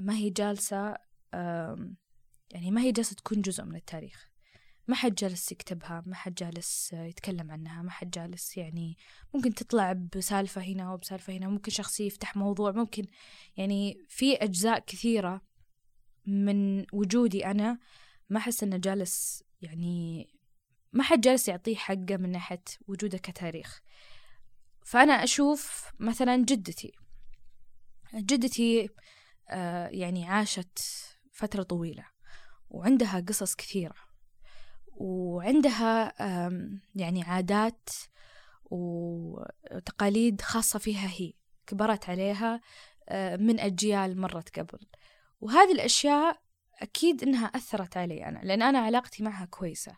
ما 0.00 0.14
هي 0.14 0.30
جالسة 0.30 0.96
يعني 2.52 2.70
ما 2.70 2.80
هي 2.80 2.92
جالسة 2.92 3.16
تكون 3.16 3.42
جزء 3.42 3.64
من 3.64 3.76
التاريخ. 3.76 4.31
ما 4.88 4.94
حد 4.94 5.14
جالس 5.14 5.52
يكتبها 5.52 6.02
ما 6.06 6.14
حد 6.14 6.34
جالس 6.34 6.92
يتكلم 6.92 7.50
عنها 7.50 7.82
ما 7.82 7.90
حد 7.90 8.10
جالس 8.10 8.56
يعني 8.56 8.96
ممكن 9.34 9.54
تطلع 9.54 9.92
بسالفة 9.92 10.60
هنا 10.60 10.92
وبسالفة 10.92 11.32
هنا 11.32 11.48
ممكن 11.48 11.70
شخص 11.70 12.00
يفتح 12.00 12.36
موضوع 12.36 12.72
ممكن 12.72 13.06
يعني 13.56 13.98
في 14.08 14.34
أجزاء 14.34 14.78
كثيرة 14.78 15.40
من 16.26 16.86
وجودي 16.92 17.46
أنا 17.46 17.78
ما 18.30 18.38
أحس 18.38 18.62
إنه 18.62 18.76
جالس 18.76 19.44
يعني 19.62 20.28
ما 20.92 21.02
حد 21.02 21.20
جالس 21.20 21.48
يعطيه 21.48 21.76
حقه 21.76 22.16
من 22.16 22.32
ناحية 22.32 22.64
وجوده 22.88 23.18
كتاريخ. 23.18 23.82
فأنا 24.84 25.12
أشوف 25.12 25.92
مثلا 25.98 26.36
جدتي 26.36 26.92
جدتي 28.14 28.88
آه 29.50 29.88
يعني 29.88 30.28
عاشت 30.28 30.78
فترة 31.32 31.62
طويلة 31.62 32.06
وعندها 32.70 33.24
قصص 33.28 33.54
كثيرة. 33.54 34.11
وعندها 34.96 36.14
يعني 36.94 37.22
عادات 37.22 37.88
وتقاليد 38.64 40.40
خاصة 40.40 40.78
فيها 40.78 41.08
هي 41.08 41.32
كبرت 41.66 42.10
عليها 42.10 42.60
آه، 43.08 43.36
من 43.36 43.60
أجيال 43.60 44.20
مرت 44.20 44.58
قبل. 44.58 44.78
وهذه 45.40 45.72
الأشياء 45.72 46.42
أكيد 46.78 47.22
إنها 47.22 47.46
أثرت 47.46 47.96
علي 47.96 48.26
أنا 48.26 48.38
لأن 48.38 48.62
أنا 48.62 48.78
علاقتي 48.78 49.22
معها 49.22 49.44
كويسة. 49.44 49.96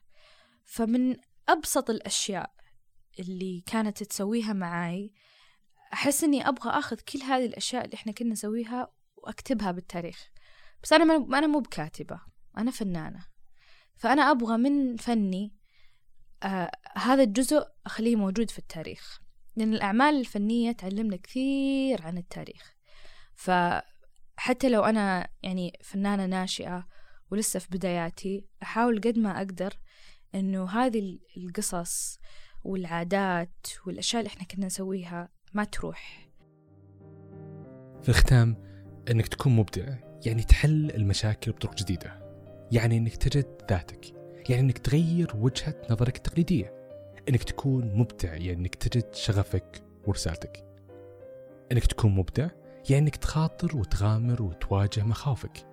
فمن 0.64 1.16
أبسط 1.48 1.90
الأشياء 1.90 2.54
اللي 3.18 3.62
كانت 3.66 4.02
تسويها 4.02 4.52
معاي 4.52 5.12
أحس 5.92 6.24
إني 6.24 6.48
أبغى 6.48 6.70
أخذ 6.70 6.96
كل 6.96 7.22
هذه 7.22 7.46
الأشياء 7.46 7.84
اللي 7.84 7.94
إحنا 7.94 8.12
كنا 8.12 8.32
نسويها 8.32 8.92
وأكتبها 9.16 9.70
بالتاريخ. 9.70 10.28
بس 10.82 10.92
أنا 10.92 11.18
ما 11.18 11.38
أنا 11.38 11.46
مو 11.46 11.60
بكاتبة 11.60 12.20
أنا 12.58 12.70
فنانة. 12.70 13.33
فأنا 13.96 14.30
أبغى 14.30 14.56
من 14.56 14.96
فني 14.96 15.54
آه 16.42 16.70
هذا 16.96 17.22
الجزء 17.22 17.66
أخليه 17.86 18.16
موجود 18.16 18.50
في 18.50 18.58
التاريخ. 18.58 19.20
لأن 19.56 19.74
الأعمال 19.74 20.20
الفنية 20.20 20.72
تعلمنا 20.72 21.16
كثير 21.16 22.02
عن 22.02 22.18
التاريخ. 22.18 22.74
فحتى 23.34 24.68
لو 24.68 24.84
أنا 24.84 25.28
يعني 25.42 25.78
فنانة 25.82 26.26
ناشئة 26.26 26.86
ولسه 27.30 27.60
في 27.60 27.68
بداياتي 27.70 28.46
أحاول 28.62 29.00
قد 29.00 29.18
ما 29.18 29.38
أقدر 29.38 29.72
إنه 30.34 30.70
هذه 30.70 31.18
القصص 31.36 32.18
والعادات 32.64 33.66
والأشياء 33.86 34.22
اللي 34.22 34.28
إحنا 34.28 34.44
كنا 34.44 34.66
نسويها 34.66 35.28
ما 35.52 35.64
تروح. 35.64 36.30
في 38.02 38.08
الختام 38.08 38.56
إنك 39.10 39.28
تكون 39.28 39.56
مبدع 39.56 39.96
يعني 40.26 40.42
تحل 40.42 40.90
المشاكل 40.90 41.52
بطرق 41.52 41.74
جديدة. 41.74 42.23
يعني 42.72 42.96
إنك 42.96 43.16
تجد 43.16 43.62
ذاتك 43.70 44.14
يعني 44.50 44.60
إنك 44.60 44.78
تغير 44.78 45.36
وجهة 45.36 45.82
نظرك 45.90 46.16
التقليدية 46.16 46.74
إنك 47.28 47.42
تكون 47.42 47.94
مبدع 47.94 48.34
يعني 48.34 48.52
إنك 48.52 48.74
تجد 48.74 49.14
شغفك 49.14 49.82
ورسالتك. 50.06 50.64
إنك 51.72 51.86
تكون 51.86 52.14
مبدع 52.14 52.48
يعني 52.90 53.02
إنك 53.02 53.16
تخاطر 53.16 53.76
وتغامر 53.76 54.42
وتواجه 54.42 55.04
مخاوفك. 55.04 55.66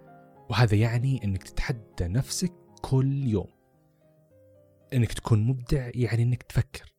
وهذا 0.49 0.75
يعني 0.75 1.23
إنك 1.23 1.43
تتحدى 1.43 2.07
نفسك 2.07 2.53
كل 2.81 3.27
يوم. 3.27 3.47
إنك 4.93 5.13
تكون 5.13 5.43
مبدع 5.43 5.89
يعني 5.95 6.23
إنك 6.23 6.43
تفكر. 6.43 6.93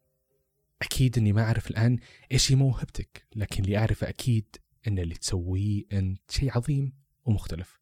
أكيد 0.83 1.19
إني 1.19 1.33
ما 1.33 1.43
أعرف 1.43 1.71
الآن 1.71 1.99
إيش 2.33 2.53
هي 2.53 2.57
موهبتك 2.57 3.27
لكن 3.37 3.65
اللي 3.65 3.79
أعرفه 3.79 4.09
أكيد 4.09 4.57
إن 4.89 4.99
اللي 4.99 5.15
تسويه 5.15 5.85
أنت 5.93 6.31
شيء 6.31 6.57
عظيم 6.57 6.93
ومختلف. 7.25 7.82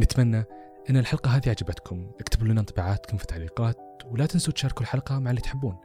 نتمنى 0.00 0.44
أن 0.90 0.96
الحلقة 0.96 1.30
هذه 1.30 1.48
عجبتكم. 1.48 2.10
اكتبوا 2.20 2.46
لنا 2.46 2.60
انطباعاتكم 2.60 3.16
في 3.16 3.22
التعليقات 3.22 3.78
ولا 4.10 4.26
تنسوا 4.26 4.52
تشاركوا 4.52 4.82
الحلقة 4.82 5.18
مع 5.18 5.30
اللي 5.30 5.40
تحبون. 5.40 5.76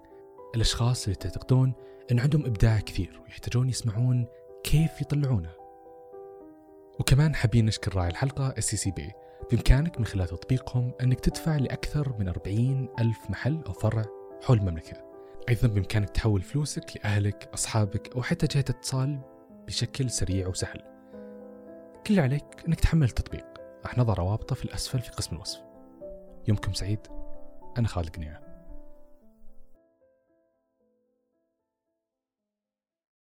الأشخاص 0.55 1.03
اللي 1.03 1.15
تعتقدون 1.15 1.73
أن 2.11 2.19
عندهم 2.19 2.45
إبداع 2.45 2.79
كثير 2.79 3.21
ويحتاجون 3.23 3.69
يسمعون 3.69 4.27
كيف 4.63 5.01
يطلعونه. 5.01 5.51
وكمان 6.99 7.35
حابين 7.35 7.65
نشكر 7.65 7.95
راعي 7.95 8.09
الحلقة 8.09 8.53
SCB 8.57 9.11
بإمكانك 9.51 9.99
من 9.99 10.05
خلال 10.05 10.27
تطبيقهم 10.27 10.91
أنك 11.01 11.19
تدفع 11.19 11.55
لأكثر 11.55 12.15
من 12.19 12.27
40 12.27 12.89
ألف 12.99 13.29
محل 13.29 13.63
أو 13.67 13.73
فرع 13.73 14.05
حول 14.43 14.57
المملكة. 14.57 14.97
أيضا 15.49 15.67
بإمكانك 15.67 16.09
تحول 16.09 16.41
فلوسك 16.41 16.85
لأهلك 16.95 17.49
أصحابك 17.53 18.15
أو 18.15 18.23
حتى 18.23 18.47
جهة 18.47 18.65
اتصال 18.69 19.19
بشكل 19.67 20.09
سريع 20.09 20.47
وسهل. 20.47 20.81
كل 22.07 22.09
اللي 22.09 22.21
عليك 22.21 22.45
أنك 22.67 22.79
تحمل 22.79 23.07
التطبيق. 23.07 23.50
راح 23.83 23.97
نضع 23.97 24.13
روابطه 24.13 24.55
في 24.55 24.65
الأسفل 24.65 24.99
في 24.99 25.11
قسم 25.11 25.35
الوصف. 25.35 25.61
يومكم 26.47 26.73
سعيد. 26.73 26.99
أنا 27.77 27.87
خالد 27.87 28.15
قنيعه 28.15 28.50